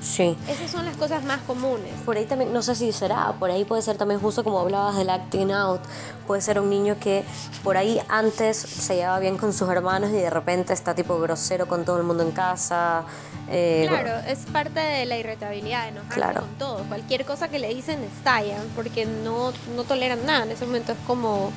Sí. 0.00 0.36
Esas 0.48 0.70
son 0.70 0.84
las 0.84 0.96
cosas 0.96 1.24
más 1.24 1.40
comunes. 1.42 1.92
Por 2.04 2.16
ahí 2.16 2.24
también, 2.24 2.52
no 2.52 2.62
sé 2.62 2.74
si 2.74 2.92
será, 2.92 3.34
por 3.38 3.50
ahí 3.50 3.64
puede 3.64 3.82
ser 3.82 3.96
también 3.96 4.20
justo 4.20 4.42
como 4.42 4.58
hablabas 4.58 4.96
del 4.96 5.10
acting 5.10 5.52
out, 5.52 5.80
puede 6.26 6.40
ser 6.40 6.58
un 6.58 6.70
niño 6.70 6.96
que 6.98 7.22
por 7.62 7.76
ahí 7.76 8.00
antes 8.08 8.56
se 8.56 8.96
llevaba 8.96 9.18
bien 9.18 9.36
con 9.36 9.52
sus 9.52 9.68
hermanos 9.68 10.10
y 10.10 10.14
de 10.14 10.30
repente 10.30 10.72
está 10.72 10.94
tipo 10.94 11.18
grosero 11.20 11.68
con 11.68 11.84
todo 11.84 11.98
el 11.98 12.04
mundo 12.04 12.22
en 12.22 12.30
casa. 12.32 13.04
Eh, 13.50 13.86
claro, 13.88 14.26
es 14.26 14.40
parte 14.46 14.80
de 14.80 15.04
la 15.06 15.18
irritabilidad, 15.18 15.82
de 15.82 15.88
enojarse 15.90 16.40
con 16.40 16.58
todo. 16.58 16.84
Cualquier 16.84 17.24
cosa 17.26 17.48
que 17.48 17.58
le 17.58 17.68
dicen 17.68 18.02
estallan 18.02 18.66
porque 18.74 19.04
no, 19.04 19.52
no 19.76 19.84
toleran 19.84 20.24
nada. 20.24 20.44
En 20.44 20.52
ese 20.52 20.64
momento 20.64 20.92
es 20.92 20.98
como 21.06 21.50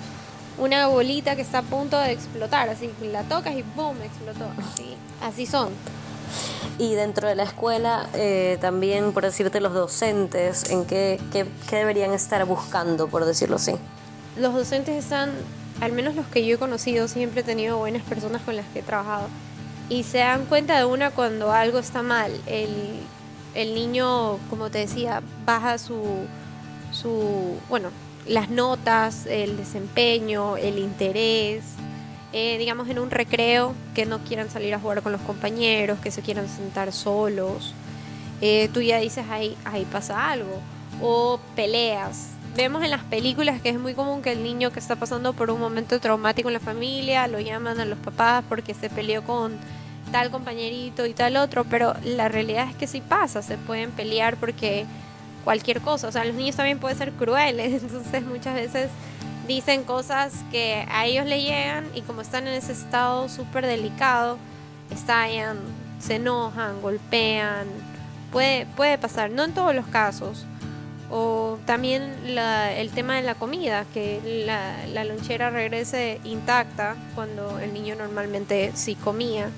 una 0.57 0.87
bolita 0.87 1.35
que 1.35 1.41
está 1.41 1.59
a 1.59 1.63
punto 1.63 1.97
de 1.97 2.11
explotar, 2.11 2.69
así 2.69 2.91
la 3.01 3.23
tocas 3.23 3.55
y 3.55 3.63
¡boom! 3.75 4.01
explotó. 4.01 4.45
Así, 4.59 4.95
así 5.21 5.45
son. 5.45 5.69
Y 6.77 6.95
dentro 6.95 7.27
de 7.27 7.35
la 7.35 7.43
escuela, 7.43 8.07
eh, 8.13 8.57
también, 8.61 9.13
por 9.13 9.23
decirte, 9.23 9.59
los 9.61 9.73
docentes, 9.73 10.69
¿en 10.69 10.85
qué, 10.85 11.19
qué, 11.31 11.45
qué 11.69 11.77
deberían 11.77 12.13
estar 12.13 12.45
buscando, 12.45 13.07
por 13.07 13.25
decirlo 13.25 13.57
así? 13.57 13.73
Los 14.37 14.53
docentes 14.53 15.03
están, 15.03 15.31
al 15.81 15.91
menos 15.91 16.15
los 16.15 16.25
que 16.27 16.45
yo 16.45 16.55
he 16.55 16.57
conocido, 16.57 17.07
siempre 17.07 17.41
he 17.41 17.43
tenido 17.43 17.77
buenas 17.77 18.03
personas 18.03 18.41
con 18.41 18.55
las 18.55 18.65
que 18.67 18.79
he 18.79 18.83
trabajado. 18.83 19.27
Y 19.89 20.03
se 20.03 20.19
dan 20.19 20.45
cuenta 20.45 20.77
de 20.77 20.85
una 20.85 21.11
cuando 21.11 21.51
algo 21.51 21.77
está 21.79 22.01
mal. 22.01 22.31
El, 22.47 22.69
el 23.53 23.75
niño, 23.75 24.39
como 24.49 24.69
te 24.69 24.79
decía, 24.79 25.21
baja 25.45 25.77
su, 25.77 26.01
su, 26.91 27.57
bueno, 27.69 27.89
las 28.27 28.49
notas, 28.49 29.25
el 29.25 29.57
desempeño, 29.57 30.57
el 30.57 30.79
interés, 30.79 31.63
eh, 32.33 32.57
digamos, 32.57 32.89
en 32.89 32.99
un 32.99 33.11
recreo, 33.11 33.73
que 33.93 34.05
no 34.05 34.19
quieran 34.19 34.49
salir 34.49 34.73
a 34.73 34.79
jugar 34.79 35.01
con 35.01 35.11
los 35.11 35.21
compañeros, 35.21 35.99
que 35.99 36.11
se 36.11 36.21
quieran 36.21 36.49
sentar 36.49 36.91
solos. 36.91 37.73
Eh, 38.41 38.69
tú 38.73 38.81
ya 38.81 38.97
dices, 38.97 39.25
ahí, 39.29 39.55
ahí 39.65 39.85
pasa 39.85 40.31
algo. 40.31 40.59
O 41.01 41.39
peleas. 41.55 42.31
Vemos 42.55 42.83
en 42.83 42.91
las 42.91 43.03
películas 43.03 43.61
que 43.61 43.69
es 43.69 43.79
muy 43.79 43.93
común 43.93 44.21
que 44.21 44.31
el 44.31 44.43
niño 44.43 44.71
que 44.71 44.79
está 44.79 44.95
pasando 44.95 45.33
por 45.33 45.49
un 45.49 45.59
momento 45.59 45.99
traumático 45.99 46.49
en 46.49 46.53
la 46.53 46.59
familia 46.59 47.27
lo 47.27 47.39
llaman 47.39 47.79
a 47.79 47.85
los 47.85 47.97
papás 47.97 48.43
porque 48.47 48.75
se 48.75 48.89
peleó 48.89 49.23
con 49.23 49.57
tal 50.11 50.29
compañerito 50.29 51.07
y 51.07 51.13
tal 51.13 51.37
otro, 51.37 51.63
pero 51.63 51.95
la 52.03 52.29
realidad 52.29 52.69
es 52.69 52.75
que 52.75 52.85
sí 52.85 53.01
pasa, 53.01 53.41
se 53.41 53.57
pueden 53.57 53.89
pelear 53.89 54.37
porque 54.37 54.85
cualquier 55.43 55.81
cosa, 55.81 56.07
o 56.07 56.11
sea, 56.11 56.23
los 56.25 56.35
niños 56.35 56.55
también 56.55 56.79
pueden 56.79 56.97
ser 56.97 57.11
crueles, 57.13 57.81
entonces 57.83 58.23
muchas 58.23 58.53
veces 58.53 58.89
dicen 59.47 59.83
cosas 59.83 60.33
que 60.51 60.85
a 60.89 61.05
ellos 61.05 61.25
le 61.25 61.41
llegan 61.41 61.85
y 61.93 62.01
como 62.01 62.21
están 62.21 62.47
en 62.47 62.53
ese 62.53 62.71
estado 62.71 63.29
súper 63.29 63.65
delicado, 63.65 64.37
estallan, 64.91 65.57
se 65.99 66.15
enojan, 66.15 66.81
golpean, 66.81 67.67
puede, 68.31 68.65
puede 68.75 68.97
pasar, 68.97 69.31
no 69.31 69.43
en 69.43 69.53
todos 69.53 69.73
los 69.73 69.85
casos. 69.87 70.45
O 71.15 71.59
también 71.65 72.01
el 72.25 72.89
tema 72.89 73.17
de 73.17 73.21
la 73.21 73.35
comida, 73.35 73.85
que 73.93 74.45
la, 74.47 75.03
lonchera 75.03 75.51
regrese 75.51 76.19
intacta 76.23 76.95
cuando 77.13 77.59
el 77.59 77.71
niño 77.73 77.95
normalmente 77.95 78.71
sí 78.73 78.95
comía. 78.95 79.49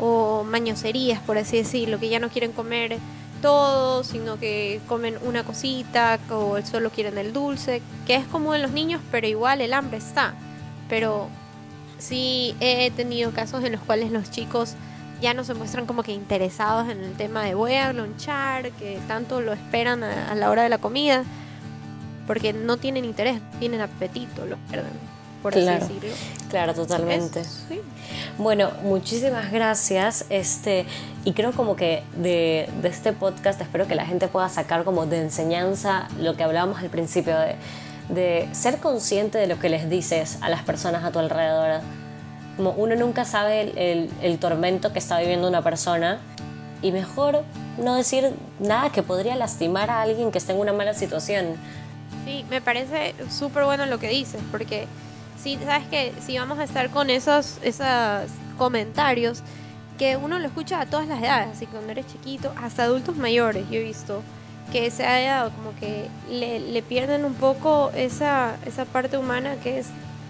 O 0.00 0.42
mañoserías, 0.42 1.20
por 1.20 1.38
así 1.38 1.58
decirlo, 1.58 2.00
que 2.00 2.08
ya 2.08 2.18
no 2.18 2.28
quieren 2.28 2.52
comer 2.52 2.98
todo, 3.40 4.04
sino 4.04 4.38
que 4.38 4.80
comen 4.88 5.16
una 5.22 5.44
cosita 5.44 6.18
o 6.30 6.60
solo 6.62 6.90
quieren 6.90 7.18
el 7.18 7.32
dulce, 7.32 7.82
que 8.06 8.16
es 8.16 8.26
como 8.26 8.54
en 8.54 8.62
los 8.62 8.70
niños, 8.70 9.00
pero 9.10 9.26
igual 9.26 9.60
el 9.60 9.72
hambre 9.72 9.98
está. 9.98 10.34
Pero 10.88 11.28
sí 11.98 12.54
he 12.60 12.90
tenido 12.90 13.30
casos 13.32 13.64
en 13.64 13.72
los 13.72 13.80
cuales 13.80 14.10
los 14.10 14.30
chicos 14.30 14.74
ya 15.20 15.34
no 15.34 15.44
se 15.44 15.54
muestran 15.54 15.86
como 15.86 16.02
que 16.02 16.12
interesados 16.12 16.88
en 16.88 17.00
el 17.00 17.12
tema 17.12 17.44
de 17.44 17.54
voy 17.54 17.74
a 17.74 17.92
lonchar, 17.92 18.70
que 18.72 18.98
tanto 19.06 19.40
lo 19.40 19.52
esperan 19.52 20.02
a, 20.02 20.34
la 20.34 20.50
hora 20.50 20.62
de 20.62 20.68
la 20.68 20.78
comida, 20.78 21.24
porque 22.26 22.52
no 22.52 22.78
tienen 22.78 23.04
interés, 23.04 23.40
tienen 23.58 23.80
apetito, 23.80 24.46
lo 24.46 24.56
pierden 24.68 25.09
por 25.42 25.52
claro, 25.52 25.84
así 25.84 25.94
decirlo. 25.94 26.16
Claro, 26.48 26.74
totalmente. 26.74 27.42
Bueno, 28.38 28.70
muchísimas 28.82 29.50
gracias. 29.52 30.26
Este, 30.30 30.86
y 31.24 31.32
creo 31.32 31.52
como 31.52 31.76
que 31.76 32.02
de, 32.16 32.68
de, 32.82 32.88
este 32.88 33.12
podcast 33.12 33.60
espero 33.60 33.86
que 33.86 33.94
la 33.94 34.06
gente 34.06 34.28
pueda 34.28 34.48
sacar 34.48 34.84
como 34.84 35.06
de 35.06 35.20
enseñanza 35.22 36.08
lo 36.18 36.36
que 36.36 36.42
hablábamos 36.42 36.78
al 36.80 36.90
principio 36.90 37.38
de, 37.38 37.56
de 38.08 38.48
ser 38.52 38.78
consciente 38.78 39.38
de 39.38 39.46
lo 39.46 39.58
que 39.58 39.68
les 39.68 39.88
dices 39.88 40.38
a 40.40 40.48
las 40.48 40.62
personas 40.62 41.04
a 41.04 41.12
tu 41.12 41.18
alrededor. 41.18 41.80
Como 42.56 42.72
uno 42.72 42.94
nunca 42.96 43.24
sabe 43.24 43.62
el, 43.62 43.78
el, 43.78 44.10
el 44.22 44.38
tormento 44.38 44.92
que 44.92 44.98
está 44.98 45.18
viviendo 45.18 45.48
una 45.48 45.62
persona 45.62 46.20
y 46.82 46.92
mejor 46.92 47.44
no 47.78 47.94
decir 47.94 48.32
nada 48.58 48.90
que 48.90 49.02
podría 49.02 49.36
lastimar 49.36 49.90
a 49.90 50.02
alguien 50.02 50.30
que 50.30 50.38
esté 50.38 50.52
en 50.52 50.58
una 50.58 50.72
mala 50.72 50.94
situación. 50.94 51.56
Sí, 52.24 52.44
me 52.50 52.60
parece 52.60 53.14
súper 53.30 53.64
bueno 53.64 53.86
lo 53.86 53.98
que 53.98 54.08
dices, 54.08 54.40
porque 54.50 54.86
sí, 55.42 55.58
sabes 55.64 55.86
que 55.88 56.12
si 56.20 56.38
vamos 56.38 56.58
a 56.58 56.64
estar 56.64 56.90
con 56.90 57.10
esos, 57.10 57.58
esos 57.62 57.86
comentarios, 58.58 59.42
que 59.98 60.16
uno 60.16 60.38
lo 60.38 60.46
escucha 60.46 60.80
a 60.80 60.86
todas 60.86 61.06
las 61.06 61.22
edades, 61.22 61.48
así 61.52 61.66
que 61.66 61.72
cuando 61.72 61.92
eres 61.92 62.06
chiquito, 62.06 62.52
hasta 62.56 62.84
adultos 62.84 63.16
mayores, 63.16 63.68
yo 63.70 63.80
he 63.80 63.82
visto 63.82 64.22
que 64.72 64.90
se 64.90 65.04
haya 65.04 65.50
como 65.50 65.74
que 65.78 66.06
le, 66.30 66.60
le 66.60 66.82
pierden 66.82 67.24
un 67.24 67.34
poco 67.34 67.90
esa, 67.94 68.56
esa 68.64 68.84
parte 68.84 69.18
humana 69.18 69.56
que 69.62 69.80
es 69.80 69.88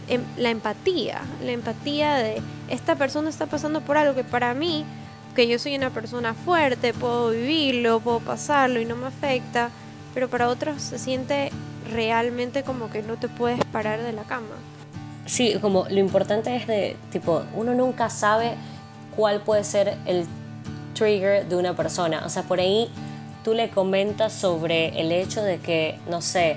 em, 0.08 0.22
la 0.36 0.50
empatía, 0.50 1.20
la 1.44 1.52
empatía 1.52 2.14
de 2.14 2.42
esta 2.68 2.96
persona 2.96 3.28
está 3.28 3.46
pasando 3.46 3.80
por 3.80 3.96
algo 3.96 4.14
que 4.14 4.24
para 4.24 4.54
mí, 4.54 4.84
que 5.36 5.46
yo 5.46 5.58
soy 5.58 5.76
una 5.76 5.90
persona 5.90 6.34
fuerte, 6.34 6.92
puedo 6.92 7.30
vivirlo, 7.30 8.00
puedo 8.00 8.20
pasarlo 8.20 8.80
y 8.80 8.84
no 8.86 8.96
me 8.96 9.06
afecta, 9.06 9.70
pero 10.14 10.28
para 10.28 10.48
otros 10.48 10.82
se 10.82 10.98
siente 10.98 11.52
realmente 11.92 12.62
como 12.62 12.90
que 12.90 13.02
no 13.02 13.16
te 13.16 13.28
puedes 13.28 13.64
parar 13.66 14.02
de 14.02 14.12
la 14.12 14.24
cama. 14.24 14.56
Sí, 15.30 15.56
como 15.60 15.86
lo 15.88 16.00
importante 16.00 16.56
es 16.56 16.66
de, 16.66 16.96
tipo, 17.12 17.42
uno 17.54 17.72
nunca 17.72 18.10
sabe 18.10 18.56
cuál 19.14 19.42
puede 19.42 19.62
ser 19.62 19.96
el 20.04 20.26
trigger 20.92 21.48
de 21.48 21.54
una 21.54 21.76
persona. 21.76 22.24
O 22.26 22.28
sea, 22.28 22.42
por 22.42 22.58
ahí 22.58 22.90
tú 23.44 23.54
le 23.54 23.70
comentas 23.70 24.32
sobre 24.32 24.88
el 25.00 25.12
hecho 25.12 25.40
de 25.40 25.60
que, 25.60 26.00
no 26.10 26.20
sé, 26.20 26.56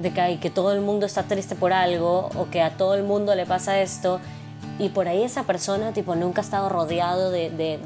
de 0.00 0.12
que, 0.12 0.38
que 0.38 0.48
todo 0.48 0.72
el 0.72 0.80
mundo 0.80 1.06
está 1.06 1.24
triste 1.24 1.56
por 1.56 1.72
algo 1.72 2.30
o 2.36 2.48
que 2.50 2.62
a 2.62 2.70
todo 2.76 2.94
el 2.94 3.02
mundo 3.02 3.34
le 3.34 3.46
pasa 3.46 3.80
esto 3.80 4.20
y 4.78 4.90
por 4.90 5.08
ahí 5.08 5.24
esa 5.24 5.42
persona, 5.42 5.92
tipo, 5.92 6.14
nunca 6.14 6.40
ha 6.40 6.44
estado 6.44 6.68
rodeado 6.68 7.32
de, 7.32 7.50
de, 7.50 7.80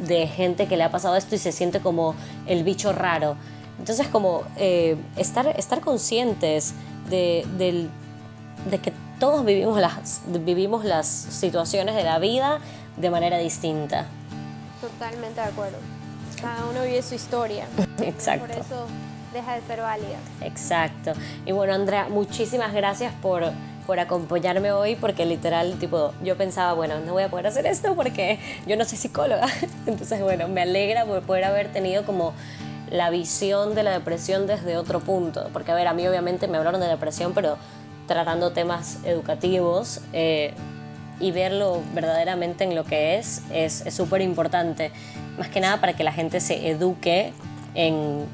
de 0.00 0.26
gente 0.26 0.66
que 0.66 0.76
le 0.76 0.82
ha 0.82 0.90
pasado 0.90 1.14
esto 1.14 1.36
y 1.36 1.38
se 1.38 1.52
siente 1.52 1.78
como 1.78 2.16
el 2.48 2.64
bicho 2.64 2.92
raro. 2.92 3.36
Entonces, 3.78 4.08
como 4.08 4.42
eh, 4.56 4.96
estar, 5.16 5.46
estar 5.46 5.80
conscientes 5.80 6.74
de, 7.08 7.46
del 7.56 7.88
de 8.68 8.78
que 8.78 8.92
todos 9.22 9.44
vivimos 9.44 9.80
las, 9.80 10.20
vivimos 10.26 10.84
las 10.84 11.06
situaciones 11.06 11.94
de 11.94 12.02
la 12.02 12.18
vida 12.18 12.58
de 12.96 13.08
manera 13.08 13.38
distinta. 13.38 14.06
Totalmente 14.80 15.40
de 15.40 15.46
acuerdo. 15.46 15.78
Cada 16.40 16.66
uno 16.68 16.82
vive 16.82 17.00
su 17.02 17.14
historia. 17.14 17.68
Exacto. 18.02 18.48
Por 18.48 18.56
eso 18.56 18.86
deja 19.32 19.54
de 19.54 19.60
ser 19.60 19.80
válida. 19.80 20.18
Exacto. 20.40 21.12
Y 21.46 21.52
bueno, 21.52 21.72
Andrea, 21.72 22.08
muchísimas 22.08 22.72
gracias 22.72 23.12
por 23.22 23.52
por 23.86 24.00
acompañarme 24.00 24.72
hoy 24.72 24.96
porque 24.96 25.24
literal, 25.24 25.76
tipo, 25.78 26.12
yo 26.24 26.36
pensaba, 26.36 26.72
bueno, 26.72 26.98
no 26.98 27.12
voy 27.12 27.22
a 27.22 27.28
poder 27.28 27.46
hacer 27.46 27.66
esto 27.66 27.94
porque 27.94 28.40
yo 28.66 28.76
no 28.76 28.84
soy 28.84 28.98
psicóloga. 28.98 29.46
Entonces, 29.86 30.20
bueno, 30.20 30.48
me 30.48 30.62
alegra 30.62 31.04
por 31.04 31.22
poder 31.22 31.44
haber 31.44 31.72
tenido 31.72 32.04
como 32.04 32.32
la 32.90 33.10
visión 33.10 33.76
de 33.76 33.84
la 33.84 33.92
depresión 33.92 34.48
desde 34.48 34.76
otro 34.76 34.98
punto. 34.98 35.48
Porque, 35.52 35.70
a 35.70 35.76
ver, 35.76 35.86
a 35.86 35.94
mí 35.94 36.06
obviamente 36.08 36.48
me 36.48 36.58
hablaron 36.58 36.80
de 36.80 36.88
depresión, 36.88 37.32
pero 37.34 37.56
tratando 38.06 38.52
temas 38.52 38.98
educativos 39.04 40.00
eh, 40.12 40.54
y 41.20 41.30
verlo 41.30 41.82
verdaderamente 41.94 42.64
en 42.64 42.74
lo 42.74 42.84
que 42.84 43.18
es 43.18 43.42
es 43.52 43.84
súper 43.90 44.20
importante. 44.20 44.92
Más 45.38 45.48
que 45.48 45.60
nada 45.60 45.80
para 45.80 45.94
que 45.94 46.04
la 46.04 46.12
gente 46.12 46.40
se 46.40 46.68
eduque 46.68 47.32
en, 47.74 48.26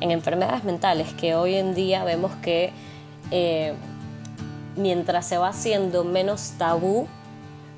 en 0.00 0.10
enfermedades 0.10 0.64
mentales, 0.64 1.12
que 1.14 1.34
hoy 1.34 1.56
en 1.56 1.74
día 1.74 2.04
vemos 2.04 2.32
que 2.42 2.72
eh, 3.30 3.74
mientras 4.76 5.26
se 5.26 5.38
va 5.38 5.48
haciendo 5.48 6.04
menos 6.04 6.52
tabú, 6.58 7.08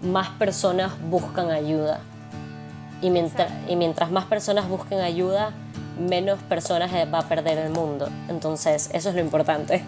más 0.03 0.29
personas 0.31 0.93
buscan 1.09 1.51
ayuda. 1.51 2.01
Y 3.01 3.11
mientras, 3.11 3.51
y 3.69 3.77
mientras 3.77 4.11
más 4.11 4.25
personas 4.25 4.69
busquen 4.69 5.01
ayuda, 5.01 5.53
menos 5.99 6.41
personas 6.43 6.91
va 7.13 7.19
a 7.19 7.29
perder 7.29 7.59
el 7.59 7.71
mundo. 7.71 8.09
Entonces, 8.29 8.91
eso 8.93 9.09
es 9.09 9.15
lo 9.15 9.21
importante. 9.21 9.85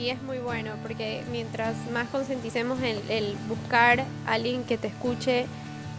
Y 0.00 0.08
es 0.08 0.22
muy 0.22 0.38
bueno, 0.38 0.72
porque 0.82 1.22
mientras 1.30 1.74
más 1.92 2.08
concienticemos 2.08 2.80
el, 2.80 2.98
el 3.10 3.36
buscar 3.48 4.00
a 4.26 4.32
alguien 4.32 4.64
que 4.64 4.78
te 4.78 4.88
escuche 4.88 5.46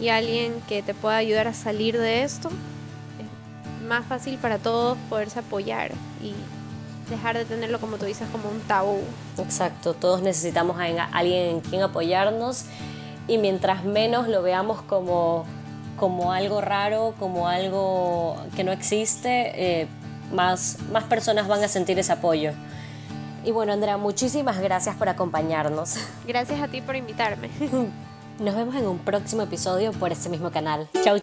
y 0.00 0.08
alguien 0.08 0.60
que 0.68 0.82
te 0.82 0.92
pueda 0.92 1.16
ayudar 1.16 1.46
a 1.46 1.54
salir 1.54 1.96
de 1.96 2.24
esto, 2.24 2.48
es 2.48 3.86
más 3.86 4.04
fácil 4.06 4.38
para 4.38 4.58
todos 4.58 4.98
poderse 5.08 5.38
apoyar 5.38 5.92
y 6.20 6.34
dejar 7.10 7.38
de 7.38 7.44
tenerlo 7.44 7.80
como 7.80 7.96
tú 7.96 8.06
dices 8.06 8.26
como 8.32 8.48
un 8.48 8.60
tabú. 8.62 9.00
Exacto, 9.38 9.94
todos 9.94 10.20
necesitamos 10.20 10.78
a 10.80 11.04
alguien 11.12 11.50
en 11.50 11.60
quien 11.60 11.82
apoyarnos 11.82 12.64
y 13.28 13.38
mientras 13.38 13.84
menos 13.84 14.26
lo 14.26 14.42
veamos 14.42 14.82
como, 14.82 15.44
como 15.96 16.32
algo 16.32 16.60
raro, 16.60 17.14
como 17.20 17.46
algo 17.46 18.36
que 18.56 18.64
no 18.64 18.72
existe, 18.72 19.82
eh, 19.82 19.86
más, 20.32 20.78
más 20.90 21.04
personas 21.04 21.46
van 21.46 21.62
a 21.62 21.68
sentir 21.68 22.00
ese 22.00 22.10
apoyo. 22.10 22.52
Y 23.44 23.50
bueno, 23.50 23.72
Andrea, 23.72 23.96
muchísimas 23.96 24.60
gracias 24.60 24.94
por 24.96 25.08
acompañarnos. 25.08 25.96
Gracias 26.26 26.60
a 26.60 26.68
ti 26.68 26.80
por 26.80 26.96
invitarme. 26.96 27.50
Nos 28.38 28.54
vemos 28.54 28.74
en 28.74 28.86
un 28.86 28.98
próximo 28.98 29.42
episodio 29.42 29.92
por 29.92 30.12
este 30.12 30.28
mismo 30.28 30.50
canal. 30.50 30.88
Chau. 31.04 31.18